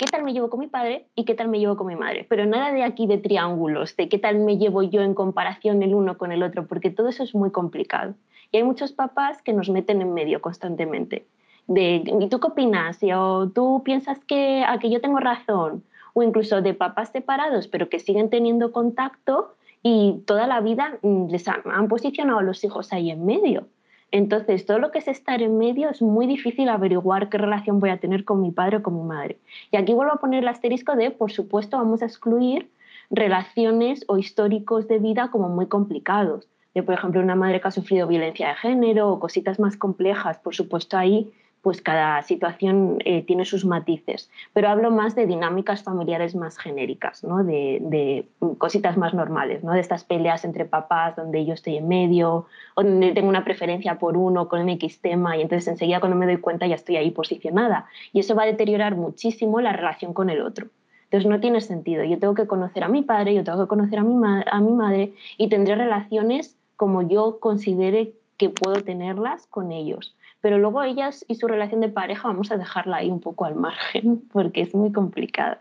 qué 0.00 0.08
tal 0.08 0.22
me 0.22 0.32
llevo 0.32 0.48
con 0.48 0.60
mi 0.60 0.66
padre 0.66 1.08
y 1.14 1.26
qué 1.26 1.34
tal 1.34 1.48
me 1.48 1.58
llevo 1.58 1.76
con 1.76 1.86
mi 1.86 1.94
madre. 1.94 2.24
Pero 2.28 2.46
nada 2.46 2.72
de 2.72 2.82
aquí 2.82 3.06
de 3.06 3.18
triángulos, 3.18 3.96
de 3.96 4.08
qué 4.08 4.18
tal 4.18 4.38
me 4.38 4.56
llevo 4.56 4.82
yo 4.82 5.02
en 5.02 5.12
comparación 5.12 5.82
el 5.82 5.94
uno 5.94 6.16
con 6.16 6.32
el 6.32 6.42
otro, 6.42 6.66
porque 6.66 6.90
todo 6.90 7.08
eso 7.08 7.22
es 7.22 7.34
muy 7.34 7.50
complicado. 7.50 8.14
Y 8.50 8.56
hay 8.56 8.62
muchos 8.64 8.92
papás 8.92 9.42
que 9.42 9.52
nos 9.52 9.68
meten 9.68 10.00
en 10.00 10.14
medio 10.14 10.40
constantemente. 10.40 11.26
De, 11.66 12.02
¿y 12.18 12.28
tú 12.30 12.40
qué 12.40 12.46
opinas? 12.48 12.98
¿O 13.14 13.50
tú 13.50 13.82
piensas 13.84 14.18
que, 14.24 14.64
a 14.66 14.78
que 14.78 14.88
yo 14.90 15.02
tengo 15.02 15.18
razón? 15.20 15.84
O 16.14 16.22
incluso 16.22 16.62
de 16.62 16.74
papás 16.74 17.10
separados, 17.10 17.68
pero 17.68 17.88
que 17.88 17.98
siguen 17.98 18.30
teniendo 18.30 18.72
contacto 18.72 19.54
y 19.82 20.22
toda 20.26 20.46
la 20.46 20.60
vida 20.60 20.98
mm, 21.02 21.28
les 21.28 21.46
han, 21.48 21.88
posicionado 21.88 22.42
los 22.42 22.62
hijos 22.64 22.92
ahí 22.92 23.10
en 23.10 23.24
medio. 23.24 23.66
Entonces, 24.12 24.66
todo 24.66 24.78
lo 24.78 24.90
que 24.90 24.98
es 24.98 25.08
estar 25.08 25.40
en 25.40 25.56
medio 25.56 25.88
es 25.88 26.02
muy 26.02 26.26
difícil 26.26 26.68
averiguar 26.68 27.28
qué 27.28 27.38
relación 27.38 27.78
voy 27.78 27.90
a 27.90 28.00
tener 28.00 28.24
con 28.24 28.40
mi 28.40 28.50
padre 28.50 28.78
o 28.78 28.82
con 28.82 28.96
mi 28.96 29.04
madre. 29.04 29.38
Y 29.70 29.76
aquí 29.76 29.94
vuelvo 29.94 30.12
a 30.12 30.20
poner 30.20 30.42
el 30.42 30.48
asterisco 30.48 30.96
de, 30.96 31.12
por 31.12 31.30
supuesto, 31.30 31.76
vamos 31.76 32.02
a 32.02 32.06
excluir 32.06 32.70
relaciones 33.08 34.04
o 34.08 34.18
históricos 34.18 34.88
de 34.88 34.98
vida 34.98 35.30
como 35.30 35.48
muy 35.48 35.66
complicados. 35.66 36.48
De, 36.74 36.82
por 36.82 36.94
ejemplo, 36.94 37.20
una 37.20 37.36
madre 37.36 37.60
que 37.60 37.68
ha 37.68 37.72
sufrido 37.72 38.08
violencia 38.08 38.48
de 38.48 38.54
género 38.56 39.10
o 39.10 39.20
cositas 39.20 39.60
más 39.60 39.76
complejas, 39.76 40.38
por 40.38 40.54
supuesto, 40.54 40.96
ahí 40.96 41.32
pues 41.62 41.82
cada 41.82 42.22
situación 42.22 42.98
eh, 43.04 43.22
tiene 43.22 43.44
sus 43.44 43.64
matices, 43.64 44.30
pero 44.52 44.68
hablo 44.68 44.90
más 44.90 45.14
de 45.14 45.26
dinámicas 45.26 45.82
familiares 45.82 46.34
más 46.34 46.56
genéricas, 46.56 47.22
¿no? 47.22 47.44
de, 47.44 48.26
cositas 48.58 48.96
más 48.96 49.12
normales, 49.12 49.62
¿no? 49.62 49.72
de 49.72 49.80
estas 49.80 50.04
peleas 50.04 50.44
entre 50.44 50.64
papás 50.64 51.16
donde 51.16 51.44
yo 51.44 51.52
estoy 51.52 51.76
en 51.76 51.88
medio 51.88 52.46
o 52.74 52.82
donde 52.82 53.12
tengo 53.12 53.28
una 53.28 53.44
preferencia 53.44 53.98
por 53.98 54.16
uno 54.16 54.48
con 54.48 54.60
un 54.60 54.70
X 54.70 55.00
tema 55.00 55.36
y 55.36 55.42
entonces 55.42 55.68
enseguida 55.68 56.00
cuando 56.00 56.16
me 56.16 56.26
doy 56.26 56.38
cuenta 56.38 56.66
ya 56.66 56.76
estoy 56.76 56.96
ahí 56.96 57.10
posicionada 57.10 57.86
y 58.12 58.20
eso 58.20 58.34
va 58.34 58.44
a 58.44 58.46
deteriorar 58.46 58.96
muchísimo 58.96 59.60
la 59.60 59.72
relación 59.72 60.14
con 60.14 60.30
el 60.30 60.40
otro. 60.40 60.68
Entonces 61.04 61.28
no 61.28 61.40
tiene 61.40 61.60
sentido. 61.60 62.04
Yo 62.04 62.20
tengo 62.20 62.34
que 62.34 62.46
conocer 62.46 62.84
a 62.84 62.88
mi 62.88 63.02
padre, 63.02 63.34
yo 63.34 63.42
tengo 63.42 63.60
que 63.60 63.68
conocer 63.68 63.98
a 63.98 64.04
mi, 64.04 64.14
a 64.46 64.60
mi 64.60 64.72
madre 64.72 65.12
y 65.36 65.48
tendré 65.48 65.74
relaciones 65.74 66.56
como 66.76 67.02
yo 67.02 67.40
considere 67.40 68.14
que 68.36 68.48
puedo 68.48 68.80
tenerlas 68.82 69.46
con 69.48 69.72
ellos 69.72 70.14
pero 70.40 70.58
luego 70.58 70.82
ellas 70.82 71.24
y 71.28 71.34
su 71.34 71.46
relación 71.46 71.80
de 71.80 71.88
pareja 71.88 72.28
vamos 72.28 72.50
a 72.50 72.56
dejarla 72.56 72.98
ahí 72.98 73.10
un 73.10 73.20
poco 73.20 73.44
al 73.44 73.54
margen 73.54 74.22
porque 74.32 74.62
es 74.62 74.74
muy 74.74 74.92
complicada. 74.92 75.60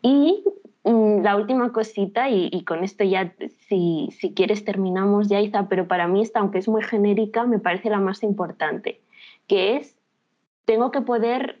Y 0.00 0.44
mm, 0.84 1.22
la 1.22 1.36
última 1.36 1.72
cosita, 1.72 2.28
y, 2.30 2.62
con 2.64 2.84
esto 2.84 3.04
ya, 3.04 3.34
si, 3.68 4.08
si, 4.12 4.32
quieres, 4.32 4.64
terminamos 4.64 5.28
ya, 5.28 5.40
Isa, 5.40 5.68
pero 5.68 5.88
para 5.88 6.06
mí 6.06 6.22
esta, 6.22 6.40
aunque 6.40 6.58
es 6.58 6.68
muy 6.68 6.82
genérica, 6.82 7.44
me 7.46 7.58
parece 7.58 7.90
la 7.90 7.98
más 7.98 8.22
importante, 8.22 9.00
que 9.48 9.76
es, 9.76 9.96
tengo 10.64 10.90
que 10.90 11.00
poder 11.00 11.60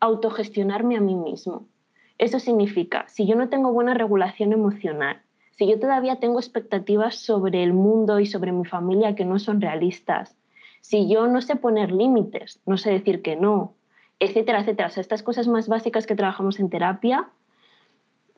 autogestionarme 0.00 0.96
a 0.96 1.00
mí 1.00 1.14
mismo. 1.14 1.66
Eso 2.18 2.38
significa, 2.38 3.06
si 3.08 3.26
yo 3.26 3.34
no 3.34 3.48
tengo 3.48 3.72
buena 3.72 3.94
regulación 3.94 4.52
emocional, 4.52 5.20
si 5.56 5.68
yo 5.68 5.78
todavía 5.78 6.16
tengo 6.16 6.38
expectativas 6.38 7.16
sobre 7.16 7.62
el 7.62 7.72
mundo 7.72 8.20
y 8.20 8.26
sobre 8.26 8.52
mi 8.52 8.64
familia 8.64 9.14
que 9.14 9.24
no 9.24 9.38
son 9.38 9.60
realistas, 9.60 10.36
si 10.80 11.08
yo 11.08 11.26
no 11.28 11.40
sé 11.40 11.56
poner 11.56 11.92
límites, 11.92 12.60
no 12.66 12.76
sé 12.76 12.90
decir 12.90 13.22
que 13.22 13.36
no, 13.36 13.74
etcétera, 14.18 14.60
etcétera, 14.60 14.90
estas 14.94 15.22
cosas 15.22 15.48
más 15.48 15.68
básicas 15.68 16.06
que 16.06 16.16
trabajamos 16.16 16.58
en 16.58 16.70
terapia, 16.70 17.28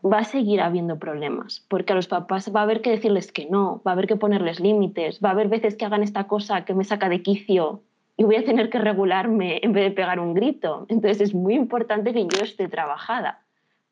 va 0.04 0.18
a 0.18 0.24
seguir 0.24 0.60
habiendo 0.60 0.98
problemas, 0.98 1.64
porque 1.68 1.92
a 1.92 1.96
los 1.96 2.06
papás 2.06 2.54
va 2.54 2.60
a 2.60 2.62
haber 2.64 2.82
que 2.82 2.90
decirles 2.90 3.32
que 3.32 3.46
no, 3.46 3.82
va 3.86 3.92
a 3.92 3.94
haber 3.94 4.06
que 4.06 4.16
ponerles 4.16 4.60
límites, 4.60 5.20
va 5.24 5.30
a 5.30 5.32
haber 5.32 5.48
veces 5.48 5.74
que 5.74 5.84
hagan 5.84 6.02
esta 6.02 6.24
cosa 6.24 6.64
que 6.64 6.74
me 6.74 6.84
saca 6.84 7.08
de 7.08 7.22
quicio 7.22 7.82
y 8.16 8.24
voy 8.24 8.36
a 8.36 8.44
tener 8.44 8.70
que 8.70 8.78
regularme 8.78 9.60
en 9.62 9.72
vez 9.72 9.84
de 9.84 9.90
pegar 9.90 10.20
un 10.20 10.34
grito. 10.34 10.86
Entonces 10.88 11.20
es 11.20 11.34
muy 11.34 11.54
importante 11.54 12.12
que 12.12 12.26
yo 12.26 12.42
esté 12.42 12.68
trabajada, 12.68 13.42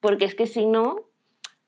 porque 0.01 0.27
es 0.27 0.35
que 0.35 0.47
si 0.47 0.67
no, 0.67 1.01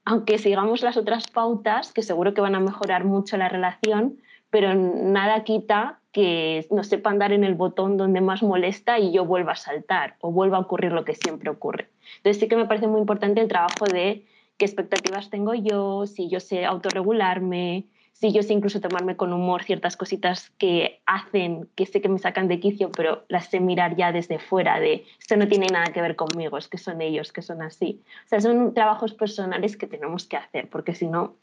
aunque 0.06 0.38
sigamos 0.38 0.82
las 0.82 0.96
otras 0.96 1.26
pautas, 1.26 1.92
que 1.92 2.02
seguro 2.02 2.32
que 2.32 2.40
van 2.40 2.54
a 2.54 2.60
mejorar 2.60 3.04
mucho 3.04 3.36
la 3.36 3.48
relación, 3.48 4.18
pero 4.50 4.72
nada 4.74 5.42
quita 5.42 5.98
que 6.12 6.64
no 6.70 6.84
sepan 6.84 7.18
dar 7.18 7.32
en 7.32 7.42
el 7.42 7.56
botón 7.56 7.96
donde 7.96 8.20
más 8.20 8.42
molesta 8.42 9.00
y 9.00 9.12
yo 9.12 9.26
vuelva 9.26 9.52
a 9.52 9.56
saltar 9.56 10.14
o 10.20 10.30
vuelva 10.30 10.58
a 10.58 10.60
ocurrir 10.60 10.92
lo 10.92 11.04
que 11.04 11.14
siempre 11.14 11.50
ocurre. 11.50 11.88
Entonces 12.18 12.40
sí 12.40 12.48
que 12.48 12.56
me 12.56 12.66
parece 12.66 12.86
muy 12.86 13.00
importante 13.00 13.40
el 13.40 13.48
trabajo 13.48 13.84
de 13.84 14.24
qué 14.56 14.64
expectativas 14.64 15.28
tengo 15.28 15.54
yo, 15.54 16.06
si 16.06 16.28
yo 16.28 16.38
sé 16.38 16.64
autorregularme, 16.64 17.86
si 18.20 18.32
yo 18.32 18.42
sé 18.42 18.54
incluso 18.54 18.80
tomarme 18.80 19.16
con 19.16 19.32
humor 19.32 19.64
ciertas 19.64 19.96
cositas 19.96 20.50
que 20.58 21.00
hacen, 21.04 21.68
que 21.74 21.84
sé 21.84 22.00
que 22.00 22.08
me 22.08 22.18
sacan 22.18 22.48
de 22.48 22.60
quicio, 22.60 22.90
pero 22.90 23.24
las 23.28 23.46
sé 23.50 23.60
mirar 23.60 23.94
ya 23.96 24.10
desde 24.10 24.38
fuera 24.38 24.80
de 24.80 25.04
esto 25.20 25.36
no 25.36 25.48
tiene 25.48 25.66
nada 25.66 25.92
que 25.92 26.00
ver 26.00 26.16
conmigo, 26.16 26.56
es 26.56 26.68
que 26.68 26.78
son 26.78 27.02
ellos, 27.02 27.30
que 27.30 27.42
son 27.42 27.60
así. 27.60 28.00
O 28.24 28.28
sea, 28.28 28.40
son 28.40 28.72
trabajos 28.72 29.12
personales 29.12 29.76
que 29.76 29.86
tenemos 29.86 30.24
que 30.24 30.38
hacer, 30.38 30.68
porque 30.70 30.94
si 30.94 31.06
no 31.06 31.34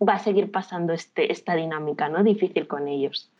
va 0.00 0.14
a 0.14 0.18
seguir 0.18 0.50
pasando 0.50 0.94
este, 0.94 1.32
esta 1.32 1.54
dinámica 1.54 2.08
¿no? 2.08 2.22
difícil 2.24 2.66
con 2.66 2.88
ellos. 2.88 3.30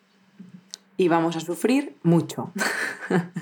Y 0.99 1.09
vamos 1.09 1.37
a 1.37 1.41
sufrir 1.41 1.97
mucho. 2.03 2.53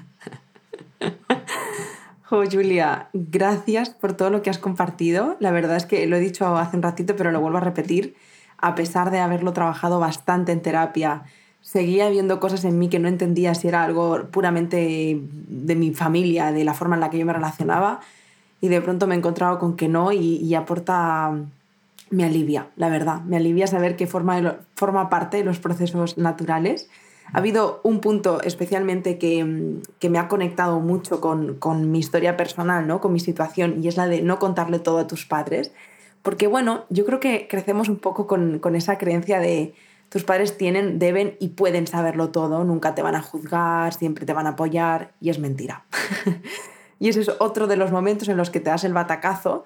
Oh, 2.31 2.43
Julia, 2.51 3.11
gracias 3.13 3.91
por 3.91 4.15
todo 4.15 4.31
lo 4.31 4.43
que 4.43 4.49
has 4.49 4.59
compartido. 4.59 5.37
La 5.39 5.53
verdad 5.53 5.77
es 5.77 5.85
que 5.85 6.05
lo 6.07 6.17
he 6.17 6.21
dicho 6.21 6.57
hace 6.57 6.77
un 6.77 6.83
ratito, 6.83 7.15
pero 7.15 7.31
lo 7.31 7.41
vuelvo 7.41 7.59
a 7.59 7.61
repetir 7.61 8.17
a 8.65 8.75
pesar 8.75 9.11
de 9.11 9.21
haberlo 9.21 9.53
trabajado 9.53 10.01
bastante 10.01 10.51
en 10.51 10.63
terapia, 10.63 11.25
seguía 11.61 12.09
viendo 12.09 12.41
cosas 12.41 12.65
en 12.65 12.79
mí 12.79 12.89
que 12.89 12.99
no 12.99 13.09
entendía 13.09 13.55
si 13.55 13.69
era 13.69 13.85
algo 13.85 14.25
puramente 14.31 15.21
de 15.21 15.75
mi 15.75 15.93
familia, 15.93 16.51
de 16.51 16.65
la 16.65 16.73
forma 16.73 16.95
en 16.95 17.03
la 17.03 17.11
que 17.11 17.19
yo 17.19 17.27
me 17.27 17.35
relacionaba, 17.35 18.01
y 18.63 18.69
de 18.69 18.81
pronto 18.81 19.07
me 19.07 19.15
he 19.15 19.19
encontrado 19.19 19.59
con 19.59 19.77
que 19.77 19.89
no 19.89 20.13
y, 20.13 20.55
aporta, 20.55 21.33
me 22.09 22.25
alivia, 22.25 22.69
la 22.77 22.89
verdad, 22.89 23.21
me 23.21 23.37
alivia 23.37 23.67
saber 23.67 23.97
que 23.97 24.07
forma, 24.07 24.57
forma 24.77 25.11
parte 25.11 25.37
de 25.37 25.45
los 25.45 25.59
procesos 25.59 26.17
naturales. 26.17 26.89
Ha 27.35 27.39
habido 27.39 27.81
un 27.83 28.01
punto 28.01 28.41
especialmente 28.41 29.19
que, 29.19 29.77
que 29.99 30.09
me 30.09 30.19
ha 30.19 30.29
conectado 30.29 30.81
mucho 30.81 31.21
con, 31.21 31.57
con, 31.57 31.91
mi 31.91 31.99
historia 31.99 32.39
personal, 32.39 32.87
¿no? 32.87 33.03
con 33.03 33.13
mi 33.13 33.21
situación, 33.21 33.85
y 33.85 33.89
es 33.89 33.99
la 33.99 34.07
de 34.07 34.23
no 34.23 34.39
contarle 34.39 34.79
todo 34.79 35.01
a 35.01 35.07
tus 35.07 35.27
padres. 35.27 35.71
Porque 36.25 36.47
bueno, 36.47 36.87
yo 36.89 37.05
creo 37.05 37.21
que 37.21 37.47
crecemos 37.49 37.91
un 37.91 37.99
poco 37.99 38.27
con, 38.27 38.59
esa 38.75 38.97
creencia 38.97 39.41
de 39.41 39.75
tus 40.09 40.25
padres 40.25 40.57
tienen, 40.57 40.99
deben 40.99 41.37
y 41.39 41.49
pueden 41.49 41.87
saberlo 41.87 42.31
todo, 42.31 42.65
nunca 42.65 42.95
te 42.95 43.03
van 43.03 43.15
a 43.15 43.21
juzgar, 43.21 43.93
siempre 43.93 44.25
te 44.25 44.33
van 44.33 44.47
a 44.47 44.51
apoyar 44.51 45.13
y 45.21 45.29
es 45.29 45.39
mentira. 45.39 45.85
y 46.99 47.11
ese 47.11 47.21
es 47.21 47.29
otro 47.41 47.67
de 47.67 47.77
los 47.77 47.93
momentos 47.93 48.29
en 48.29 48.39
los 48.39 48.49
que 48.49 48.59
te 48.59 48.71
das 48.71 48.85
el 48.85 48.95
batacazo. 48.95 49.65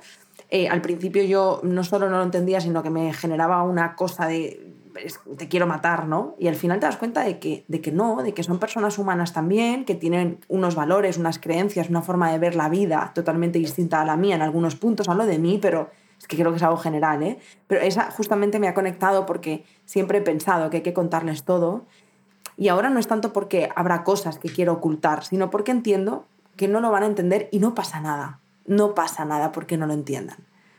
Eh, 0.51 0.69
al 0.69 0.81
principio 0.81 1.23
yo 1.23 1.61
no 1.63 1.85
solo 1.85 2.11
no 2.11 2.17
lo 2.17 2.25
entendía, 2.25 2.61
sino 2.61 2.83
que 2.83 2.91
me 2.91 3.13
generaba 3.13 3.63
una 3.63 3.95
cosa 3.95 4.27
de 4.27 4.75
te 5.37 5.47
quiero 5.47 5.69
matar, 5.69 6.09
¿no? 6.09 6.35
Y 6.41 6.49
al 6.49 6.57
final 6.57 6.81
te 6.81 6.87
das 6.87 6.97
cuenta 6.97 7.23
de 7.23 7.39
que, 7.39 7.65
de 7.69 7.81
que 7.81 7.93
no, 7.93 8.21
de 8.25 8.35
que 8.35 8.43
son 8.43 8.59
personas 8.59 8.99
humanas 8.99 9.33
también, 9.33 9.85
que 9.85 9.95
tienen 9.95 10.41
unos 10.49 10.75
valores, 10.75 11.19
unas 11.19 11.39
creencias, 11.39 11.89
una 11.89 12.03
forma 12.03 12.33
de 12.33 12.41
ver 12.41 12.57
la 12.57 12.69
vida 12.69 13.13
totalmente 13.15 13.61
distinta 13.61 14.01
a 14.01 14.05
la 14.05 14.17
mía 14.17 14.35
en 14.35 14.43
algunos 14.43 14.75
puntos. 14.75 15.09
Hablo 15.09 15.25
de 15.25 15.39
mí, 15.39 15.61
pero 15.63 15.91
es 16.19 16.27
que 16.27 16.37
creo 16.37 16.51
que 16.51 16.57
es 16.57 16.63
algo 16.63 16.77
general, 16.77 17.23
¿eh? 17.23 17.39
Pero 17.67 17.81
esa 17.81 18.11
justamente 18.11 18.59
me 18.59 18.69
ha 18.69 18.75
conectado 18.75 19.27
porque 19.27 19.65
siempre 19.85 20.19
he 20.19 20.23
pensado 20.23 20.71
que 20.71 20.79
hay 20.79 20.83
que 20.83 20.93
contarles 20.93 21.45
todo. 21.45 21.85
Y 22.57 22.69
ahora 22.69 22.91
no 22.91 22.99
es 22.99 23.07
tanto 23.07 23.33
porque 23.33 23.69
habrá 23.77 24.03
cosas 24.03 24.39
que 24.39 24.49
quiero 24.49 24.73
ocultar, 24.75 25.25
sino 25.25 25.49
porque 25.49 25.71
entiendo 25.71 26.25
que 26.57 26.67
no 26.67 26.81
lo 26.81 26.91
van 26.91 27.05
a 27.05 27.07
entender 27.07 27.49
y 27.53 27.61
no 27.61 27.75
pasa 27.75 28.01
nada. 28.01 28.41
No 28.67 28.95
pasa 28.95 29.25
nada 29.25 29.53
porque 29.53 29.77
no 29.77 29.87
lo 29.87 29.95
entiendan. 29.95 30.39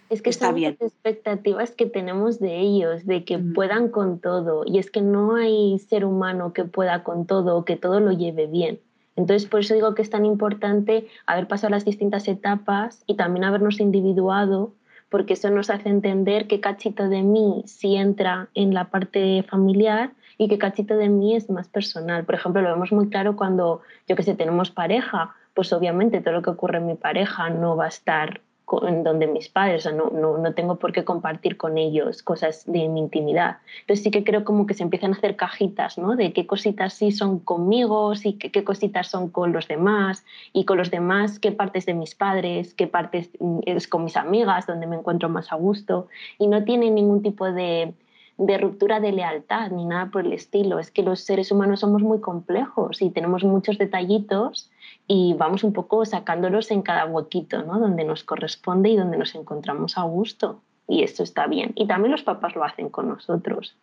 Es 0.10 0.22
que 0.22 0.30
Está 0.30 0.52
bien. 0.52 0.76
las 0.80 0.92
expectativas 0.92 1.72
que 1.72 1.86
tenemos 1.86 2.40
de 2.40 2.60
ellos, 2.60 3.06
de 3.06 3.24
que 3.24 3.38
puedan 3.38 3.90
con 3.90 4.20
todo. 4.20 4.64
Y 4.66 4.80
es 4.80 4.92
que 4.92 5.02
no 5.02 5.36
hay 5.36 5.80
ser 5.80 6.04
humano 6.04 6.52
que 6.52 6.66
pueda 6.66 7.04
con 7.04 7.26
todo 7.26 7.56
o 7.56 7.64
que 7.64 7.78
todo 7.78 8.00
lo 8.00 8.12
lleve 8.12 8.48
bien. 8.48 8.80
Entonces, 9.16 9.48
por 9.48 9.60
eso 9.60 9.74
digo 9.74 9.96
que 9.96 10.02
es 10.02 10.10
tan 10.10 10.26
importante 10.26 11.08
haber 11.28 11.48
pasado 11.48 11.72
las 11.72 11.86
distintas 11.86 12.28
etapas 12.28 13.04
y 13.06 13.16
también 13.16 13.44
habernos 13.44 13.80
individuado 13.80 14.74
porque 15.10 15.34
eso 15.34 15.50
nos 15.50 15.70
hace 15.70 15.90
entender 15.90 16.48
qué 16.48 16.60
cachito 16.60 17.10
de 17.10 17.24
mí 17.24 17.64
sí 17.66 17.96
entra 17.96 18.50
en 18.54 18.74
la 18.74 18.86
parte 18.86 19.44
familiar 19.44 20.12
y 20.38 20.48
qué 20.48 20.58
cachito 20.58 20.96
de 20.96 21.10
mí 21.10 21.36
es 21.36 21.50
más 21.50 21.68
personal. 21.68 22.24
Por 22.26 22.36
ejemplo, 22.36 22.62
lo 22.62 22.72
vemos 22.72 22.92
muy 22.92 23.10
claro 23.10 23.36
cuando, 23.36 23.82
yo 24.08 24.16
que 24.16 24.24
sé, 24.24 24.36
tenemos 24.36 24.72
pareja, 24.72 25.36
pues 25.54 25.74
obviamente 25.74 26.22
todo 26.22 26.36
lo 26.36 26.42
que 26.42 26.52
ocurre 26.52 26.78
en 26.78 26.88
mi 26.88 26.96
pareja 26.96 27.50
no 27.50 27.76
va 27.76 27.86
a 27.86 27.90
estar 27.90 28.42
en 28.84 29.04
donde 29.04 29.28
mis 29.28 29.50
padres, 29.50 29.86
o 29.86 29.92
no, 29.92 30.10
no, 30.10 30.38
no, 30.38 30.54
tengo 30.54 30.78
por 30.78 30.92
qué 30.92 31.04
compartir 31.04 31.58
con 31.58 31.78
ellos 31.78 32.24
cosas 32.24 32.64
de 32.66 32.88
mi 32.88 33.00
intimidad. 33.00 33.58
Entonces 33.82 34.04
sí 34.04 34.12
que 34.12 34.24
creo 34.24 34.44
como 34.44 34.66
que 34.66 34.74
se 34.74 34.84
empiezan 34.84 35.14
a 35.14 35.18
hacer 35.18 35.36
cajitas, 35.36 35.98
¿no? 35.98 36.16
De 36.16 36.34
qué 36.34 36.46
cositas 36.46 36.94
sí 36.94 37.12
son 37.12 37.40
conmigo, 37.40 38.14
y 38.24 38.34
qué, 38.34 38.52
qué 38.52 38.64
cositas 38.64 39.08
son 39.08 39.30
con 39.30 39.52
los 39.52 39.68
demás, 39.68 40.24
y 40.54 40.66
con 40.66 40.78
los 40.78 40.92
demás 40.92 41.40
qué 41.40 41.52
partes 41.52 41.86
de 41.86 41.94
mis 41.94 42.16
padres, 42.16 42.74
qué 42.74 42.88
partes 42.88 43.30
mm, 43.40 43.60
es 43.66 43.88
con 43.88 44.04
mis 44.04 44.18
amigas, 44.18 44.68
donde 44.68 44.88
me 44.88 44.96
encuentro 44.96 45.30
más 45.30 45.52
a 45.52 45.56
gusto, 45.56 46.08
y 46.38 46.48
no 46.48 46.64
tiene 46.64 46.92
ningún 46.92 47.22
tipo 47.22 47.52
de, 47.52 47.94
de 48.40 48.58
ruptura 48.58 49.02
de 49.02 49.12
lealtad 49.12 49.70
ni 49.70 49.86
nada 49.86 50.10
por 50.12 50.26
el 50.26 50.32
estilo. 50.32 50.80
Es 50.80 50.92
que 50.92 51.04
los 51.04 51.20
seres 51.20 51.52
humanos 51.52 51.82
somos 51.82 52.02
muy 52.02 52.22
complejos 52.22 53.02
y 53.02 53.10
tenemos 53.10 53.44
muchos 53.44 53.78
detallitos 53.78 54.72
y 55.08 55.36
vamos 55.38 55.64
un 55.66 55.74
poco 55.74 56.06
sacándolos 56.06 56.72
en 56.72 56.82
cada 56.82 57.06
huequito, 57.06 57.64
¿no? 57.64 57.80
Donde 57.80 58.06
nos 58.06 58.24
corresponde 58.24 58.90
y 58.90 58.96
donde 58.96 59.18
nos 59.18 59.36
encontramos 59.36 59.98
a 59.98 60.04
gusto. 60.04 60.62
Y 60.88 61.04
esto 61.04 61.22
está 61.22 61.48
bien. 61.48 61.74
Y 61.76 61.86
también 61.86 62.14
los 62.14 62.24
papás 62.24 62.56
lo 62.56 62.64
hacen 62.64 62.88
con 62.88 63.10
nosotros. 63.10 63.76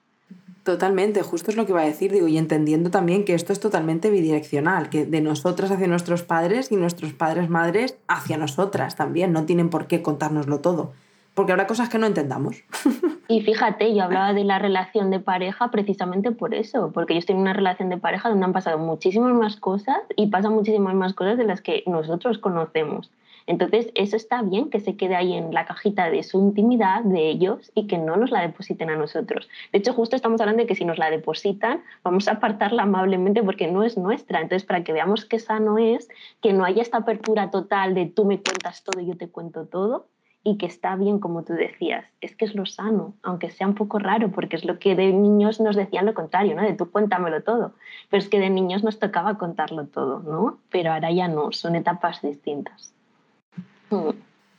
Totalmente, 0.64 1.22
justo 1.22 1.50
es 1.50 1.56
lo 1.56 1.66
que 1.66 1.72
iba 1.72 1.82
a 1.82 1.84
decir, 1.84 2.10
digo, 2.10 2.26
y 2.26 2.38
entendiendo 2.38 2.90
también 2.90 3.24
que 3.24 3.34
esto 3.34 3.52
es 3.52 3.60
totalmente 3.60 4.10
bidireccional, 4.10 4.88
que 4.88 5.04
de 5.04 5.20
nosotras 5.20 5.70
hacia 5.70 5.86
nuestros 5.86 6.22
padres 6.22 6.72
y 6.72 6.76
nuestros 6.76 7.12
padres 7.12 7.50
madres 7.50 7.98
hacia 8.08 8.38
nosotras 8.38 8.96
también, 8.96 9.32
no 9.32 9.44
tienen 9.44 9.68
por 9.68 9.86
qué 9.86 10.02
contárnoslo 10.02 10.60
todo 10.60 10.92
porque 11.36 11.52
habrá 11.52 11.66
cosas 11.66 11.88
que 11.88 11.98
no 11.98 12.06
entendamos. 12.06 12.64
Y 13.28 13.40
fíjate, 13.40 13.92
yo 13.92 14.04
hablaba 14.04 14.32
de 14.32 14.44
la 14.44 14.60
relación 14.60 15.10
de 15.10 15.18
pareja 15.18 15.72
precisamente 15.72 16.30
por 16.30 16.54
eso, 16.54 16.92
porque 16.94 17.14
yo 17.14 17.18
estoy 17.18 17.34
en 17.34 17.40
una 17.40 17.54
relación 17.54 17.88
de 17.88 17.96
pareja 17.96 18.28
donde 18.28 18.44
han 18.44 18.52
pasado 18.52 18.78
muchísimas 18.78 19.34
más 19.34 19.56
cosas 19.56 19.98
y 20.14 20.28
pasan 20.28 20.52
muchísimas 20.52 20.94
más 20.94 21.12
cosas 21.12 21.36
de 21.36 21.42
las 21.42 21.60
que 21.60 21.82
nosotros 21.86 22.38
conocemos. 22.38 23.10
Entonces, 23.48 23.90
eso 23.96 24.14
está 24.14 24.42
bien 24.42 24.70
que 24.70 24.78
se 24.78 24.96
quede 24.96 25.16
ahí 25.16 25.32
en 25.32 25.52
la 25.52 25.64
cajita 25.64 26.08
de 26.08 26.22
su 26.22 26.38
intimidad 26.38 27.02
de 27.02 27.28
ellos 27.28 27.72
y 27.74 27.88
que 27.88 27.98
no 27.98 28.16
nos 28.16 28.30
la 28.30 28.42
depositen 28.42 28.90
a 28.90 28.96
nosotros. 28.96 29.48
De 29.72 29.78
hecho, 29.80 29.92
justo 29.92 30.14
estamos 30.14 30.40
hablando 30.40 30.62
de 30.62 30.68
que 30.68 30.76
si 30.76 30.84
nos 30.84 30.98
la 30.98 31.10
depositan, 31.10 31.82
vamos 32.04 32.28
a 32.28 32.34
apartarla 32.34 32.84
amablemente 32.84 33.42
porque 33.42 33.66
no 33.66 33.82
es 33.82 33.98
nuestra. 33.98 34.40
Entonces, 34.40 34.64
para 34.64 34.84
que 34.84 34.92
veamos 34.92 35.24
qué 35.24 35.40
sano 35.40 35.78
es, 35.78 36.08
que 36.40 36.52
no 36.52 36.64
haya 36.64 36.82
esta 36.82 36.98
apertura 36.98 37.50
total 37.50 37.94
de 37.94 38.06
tú 38.06 38.24
me 38.24 38.40
cuentas 38.40 38.84
todo 38.84 39.00
y 39.00 39.06
yo 39.06 39.16
te 39.16 39.28
cuento 39.28 39.66
todo, 39.66 40.06
y 40.46 40.58
que 40.58 40.66
está 40.66 40.94
bien, 40.94 41.18
como 41.18 41.42
tú 41.42 41.54
decías, 41.54 42.04
es 42.20 42.36
que 42.36 42.44
es 42.44 42.54
lo 42.54 42.66
sano, 42.66 43.14
aunque 43.24 43.50
sea 43.50 43.66
un 43.66 43.74
poco 43.74 43.98
raro, 43.98 44.30
porque 44.30 44.54
es 44.54 44.64
lo 44.64 44.78
que 44.78 44.94
de 44.94 45.12
niños 45.12 45.60
nos 45.60 45.74
decían 45.74 46.06
lo 46.06 46.14
contrario, 46.14 46.54
¿no? 46.54 46.62
De 46.62 46.72
tú 46.72 46.88
cuéntamelo 46.88 47.42
todo, 47.42 47.72
pero 48.10 48.22
es 48.22 48.28
que 48.28 48.38
de 48.38 48.48
niños 48.48 48.84
nos 48.84 49.00
tocaba 49.00 49.38
contarlo 49.38 49.86
todo, 49.86 50.20
¿no? 50.20 50.58
Pero 50.70 50.92
ahora 50.92 51.10
ya 51.10 51.26
no, 51.26 51.50
son 51.50 51.74
etapas 51.74 52.22
distintas. 52.22 52.92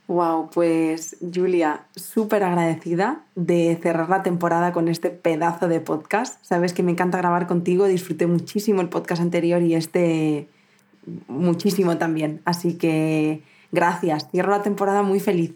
Wow, 0.08 0.50
pues 0.54 1.16
Julia, 1.34 1.86
súper 1.96 2.44
agradecida 2.44 3.22
de 3.36 3.80
cerrar 3.82 4.10
la 4.10 4.24
temporada 4.24 4.74
con 4.74 4.90
este 4.90 5.10
pedazo 5.10 5.70
de 5.70 5.80
podcast. 5.80 6.44
Sabes 6.44 6.74
que 6.74 6.84
me 6.84 6.92
encanta 6.92 7.18
grabar 7.18 7.48
contigo, 7.48 7.86
disfruté 7.86 8.28
muchísimo 8.28 8.82
el 8.82 8.90
podcast 8.90 9.22
anterior 9.22 9.62
y 9.62 9.74
este 9.74 10.50
muchísimo 11.30 11.98
también. 11.98 12.42
Así 12.44 12.78
que 12.78 13.42
gracias, 13.72 14.30
cierro 14.32 14.52
la 14.52 14.64
temporada 14.64 15.02
muy 15.02 15.22
feliz. 15.22 15.54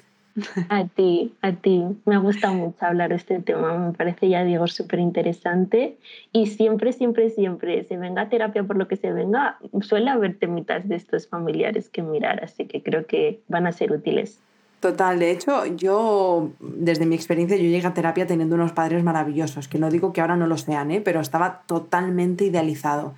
A 0.69 0.87
ti, 0.87 1.33
a 1.41 1.53
ti. 1.53 1.83
Me 2.05 2.17
gusta 2.17 2.51
mucho 2.51 2.85
hablar 2.85 3.09
de 3.09 3.15
este 3.15 3.39
tema. 3.39 3.77
Me 3.77 3.93
parece, 3.93 4.29
ya 4.29 4.43
digo, 4.43 4.67
súper 4.67 4.99
interesante. 4.99 5.97
Y 6.31 6.47
siempre, 6.47 6.93
siempre, 6.93 7.29
siempre, 7.29 7.83
se 7.83 7.97
venga 7.97 8.29
terapia 8.29 8.63
por 8.63 8.77
lo 8.77 8.87
que 8.87 8.95
se 8.95 9.11
venga, 9.11 9.57
suele 9.81 10.09
haber 10.09 10.37
temitas 10.37 10.87
de 10.87 10.95
estos 10.95 11.27
familiares 11.27 11.89
que 11.89 12.01
mirar. 12.01 12.43
Así 12.43 12.65
que 12.65 12.81
creo 12.81 13.05
que 13.05 13.41
van 13.47 13.67
a 13.67 13.71
ser 13.71 13.91
útiles. 13.91 14.39
Total, 14.81 15.19
de 15.19 15.29
hecho, 15.29 15.65
yo, 15.67 16.49
desde 16.59 17.05
mi 17.05 17.13
experiencia, 17.13 17.55
yo 17.55 17.63
llegué 17.63 17.85
a 17.85 17.93
terapia 17.93 18.25
teniendo 18.25 18.55
unos 18.55 18.71
padres 18.71 19.03
maravillosos, 19.03 19.67
que 19.67 19.77
no 19.77 19.91
digo 19.91 20.11
que 20.11 20.21
ahora 20.21 20.35
no 20.35 20.47
lo 20.47 20.57
sean, 20.57 20.89
¿eh? 20.89 21.01
pero 21.01 21.19
estaba 21.19 21.61
totalmente 21.67 22.45
idealizado. 22.45 23.13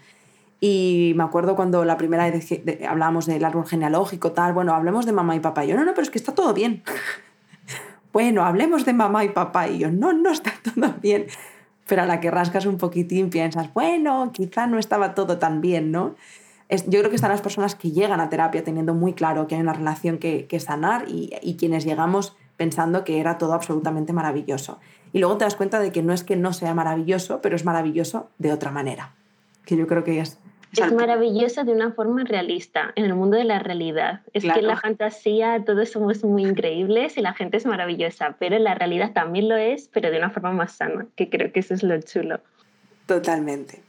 Y 0.65 1.11
me 1.17 1.25
acuerdo 1.25 1.57
cuando 1.57 1.83
la 1.83 1.97
primera 1.97 2.31
vez 2.31 2.47
que 2.47 2.87
hablábamos 2.87 3.25
del 3.25 3.43
árbol 3.43 3.67
genealógico, 3.67 4.31
tal, 4.31 4.53
bueno, 4.53 4.73
hablemos 4.73 5.05
de 5.05 5.11
mamá 5.11 5.35
y 5.35 5.41
papá. 5.41 5.65
Y 5.65 5.67
yo, 5.67 5.75
no, 5.75 5.83
no, 5.83 5.91
pero 5.91 6.03
es 6.03 6.09
que 6.09 6.17
está 6.17 6.33
todo 6.33 6.53
bien. 6.53 6.83
bueno, 8.13 8.45
hablemos 8.45 8.85
de 8.85 8.93
mamá 8.93 9.25
y 9.25 9.29
papá. 9.29 9.67
Y 9.67 9.79
yo, 9.79 9.91
no, 9.91 10.13
no 10.13 10.31
está 10.31 10.53
todo 10.63 10.93
bien. 11.01 11.25
Pero 11.85 12.03
a 12.03 12.05
la 12.05 12.21
que 12.21 12.31
rascas 12.31 12.65
un 12.65 12.77
poquitín 12.77 13.29
piensas, 13.29 13.73
bueno, 13.73 14.31
quizá 14.31 14.65
no 14.65 14.79
estaba 14.79 15.15
todo 15.15 15.37
tan 15.37 15.59
bien, 15.59 15.91
¿no? 15.91 16.15
Es, 16.69 16.85
yo 16.85 16.99
creo 16.99 17.09
que 17.09 17.17
están 17.17 17.31
las 17.31 17.41
personas 17.41 17.75
que 17.75 17.91
llegan 17.91 18.21
a 18.21 18.29
terapia 18.29 18.63
teniendo 18.63 18.93
muy 18.93 19.11
claro 19.11 19.47
que 19.47 19.55
hay 19.55 19.61
una 19.61 19.73
relación 19.73 20.17
que, 20.17 20.45
que 20.47 20.61
sanar 20.61 21.09
y, 21.09 21.29
y 21.41 21.57
quienes 21.57 21.83
llegamos 21.83 22.37
pensando 22.55 23.03
que 23.03 23.19
era 23.19 23.37
todo 23.37 23.51
absolutamente 23.51 24.13
maravilloso. 24.13 24.79
Y 25.11 25.19
luego 25.19 25.35
te 25.35 25.43
das 25.43 25.57
cuenta 25.57 25.81
de 25.81 25.91
que 25.91 26.01
no 26.03 26.13
es 26.13 26.23
que 26.23 26.37
no 26.37 26.53
sea 26.53 26.73
maravilloso, 26.73 27.41
pero 27.41 27.57
es 27.57 27.65
maravilloso 27.65 28.29
de 28.37 28.53
otra 28.53 28.71
manera. 28.71 29.11
Que 29.65 29.75
yo 29.75 29.87
creo 29.87 30.05
que 30.05 30.21
es 30.21 30.39
es 30.81 30.91
maravillosa 30.91 31.63
de 31.63 31.71
una 31.71 31.91
forma 31.91 32.23
realista, 32.23 32.91
en 32.95 33.05
el 33.05 33.15
mundo 33.15 33.37
de 33.37 33.43
la 33.43 33.59
realidad. 33.59 34.21
Es 34.33 34.43
que 34.43 34.61
la 34.61 34.77
fantasía 34.77 35.63
todos 35.65 35.89
somos 35.89 36.23
muy 36.23 36.43
increíbles 36.43 37.17
y 37.17 37.21
la 37.21 37.33
gente 37.33 37.57
es 37.57 37.65
maravillosa, 37.65 38.35
pero 38.39 38.55
en 38.55 38.63
la 38.63 38.73
realidad 38.73 39.13
también 39.13 39.49
lo 39.49 39.55
es, 39.55 39.89
pero 39.93 40.09
de 40.09 40.17
una 40.17 40.29
forma 40.29 40.51
más 40.51 40.73
sana, 40.73 41.05
que 41.15 41.29
creo 41.29 41.51
que 41.51 41.59
eso 41.59 41.73
es 41.73 41.83
lo 41.83 41.99
chulo. 42.01 42.39
Totalmente. 43.05 43.81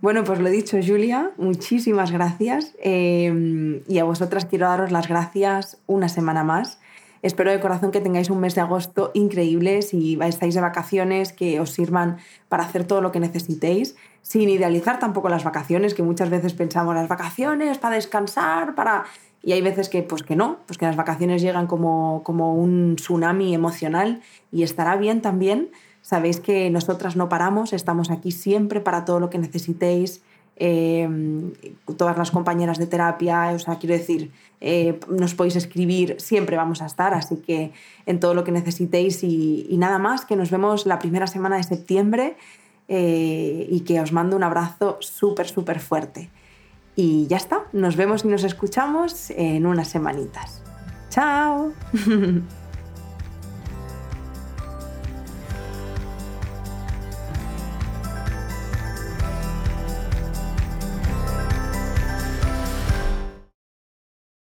Bueno, 0.00 0.22
pues 0.24 0.38
lo 0.38 0.48
dicho, 0.48 0.76
Julia, 0.84 1.30
muchísimas 1.36 2.12
gracias. 2.12 2.74
Eh, 2.82 3.82
y 3.86 3.98
a 3.98 4.04
vosotras 4.04 4.46
quiero 4.46 4.66
daros 4.66 4.92
las 4.92 5.08
gracias 5.08 5.78
una 5.86 6.08
semana 6.08 6.44
más. 6.44 6.78
Espero 7.22 7.50
de 7.50 7.60
corazón 7.60 7.90
que 7.90 8.00
tengáis 8.00 8.30
un 8.30 8.40
mes 8.40 8.54
de 8.54 8.60
agosto 8.60 9.10
increíble, 9.14 9.82
si 9.82 10.18
estáis 10.22 10.54
de 10.54 10.60
vacaciones, 10.60 11.32
que 11.32 11.60
os 11.60 11.70
sirvan 11.70 12.18
para 12.48 12.64
hacer 12.64 12.84
todo 12.84 13.00
lo 13.00 13.12
que 13.12 13.20
necesitéis, 13.20 13.96
sin 14.22 14.48
idealizar 14.48 14.98
tampoco 14.98 15.28
las 15.28 15.44
vacaciones, 15.44 15.94
que 15.94 16.02
muchas 16.02 16.30
veces 16.30 16.52
pensamos 16.54 16.94
las 16.94 17.08
vacaciones 17.08 17.78
para 17.78 17.96
descansar, 17.96 18.74
para... 18.74 19.04
Y 19.42 19.52
hay 19.52 19.62
veces 19.62 19.88
que, 19.88 20.02
pues 20.02 20.22
que 20.22 20.36
no, 20.36 20.58
pues 20.66 20.78
que 20.78 20.86
las 20.86 20.96
vacaciones 20.96 21.42
llegan 21.42 21.66
como, 21.68 22.22
como 22.24 22.54
un 22.54 22.96
tsunami 22.96 23.54
emocional 23.54 24.20
y 24.50 24.64
estará 24.64 24.96
bien 24.96 25.22
también. 25.22 25.70
Sabéis 26.02 26.40
que 26.40 26.70
nosotras 26.70 27.16
no 27.16 27.28
paramos, 27.28 27.72
estamos 27.72 28.10
aquí 28.10 28.32
siempre 28.32 28.80
para 28.80 29.04
todo 29.04 29.20
lo 29.20 29.30
que 29.30 29.38
necesitéis, 29.38 30.22
Em, 30.60 31.52
todas 31.96 32.18
las 32.18 32.32
compañeras 32.32 32.78
de 32.78 32.88
terapia, 32.88 33.52
o 33.54 33.58
sea, 33.60 33.78
quiero 33.78 33.94
decir, 33.94 34.32
eh, 34.60 34.98
nos 35.08 35.34
podéis 35.34 35.54
escribir, 35.54 36.16
siempre 36.18 36.56
vamos 36.56 36.82
a 36.82 36.86
estar, 36.86 37.14
así 37.14 37.36
que 37.36 37.70
en 38.06 38.18
todo 38.18 38.34
lo 38.34 38.42
que 38.42 38.50
necesitéis 38.50 39.22
y, 39.22 39.68
nada 39.78 39.98
más, 39.98 40.24
que 40.24 40.34
nos 40.34 40.50
vemos 40.50 40.84
la 40.84 40.98
primera 40.98 41.28
semana 41.28 41.58
de 41.58 41.62
septiembre 41.62 42.36
eh, 42.88 43.68
y 43.70 43.80
que 43.80 44.00
os 44.00 44.10
mando 44.10 44.34
un 44.34 44.42
abrazo 44.42 44.96
súper, 44.98 45.46
súper 45.46 45.78
fuerte. 45.78 46.28
Y 46.96 47.28
ya 47.28 47.36
está, 47.36 47.66
nos 47.72 47.94
vemos 47.94 48.24
y 48.24 48.28
nos 48.28 48.42
escuchamos 48.42 49.30
en 49.30 49.64
unas 49.64 49.86
semanitas. 49.86 50.60
¡Chao! 51.08 51.72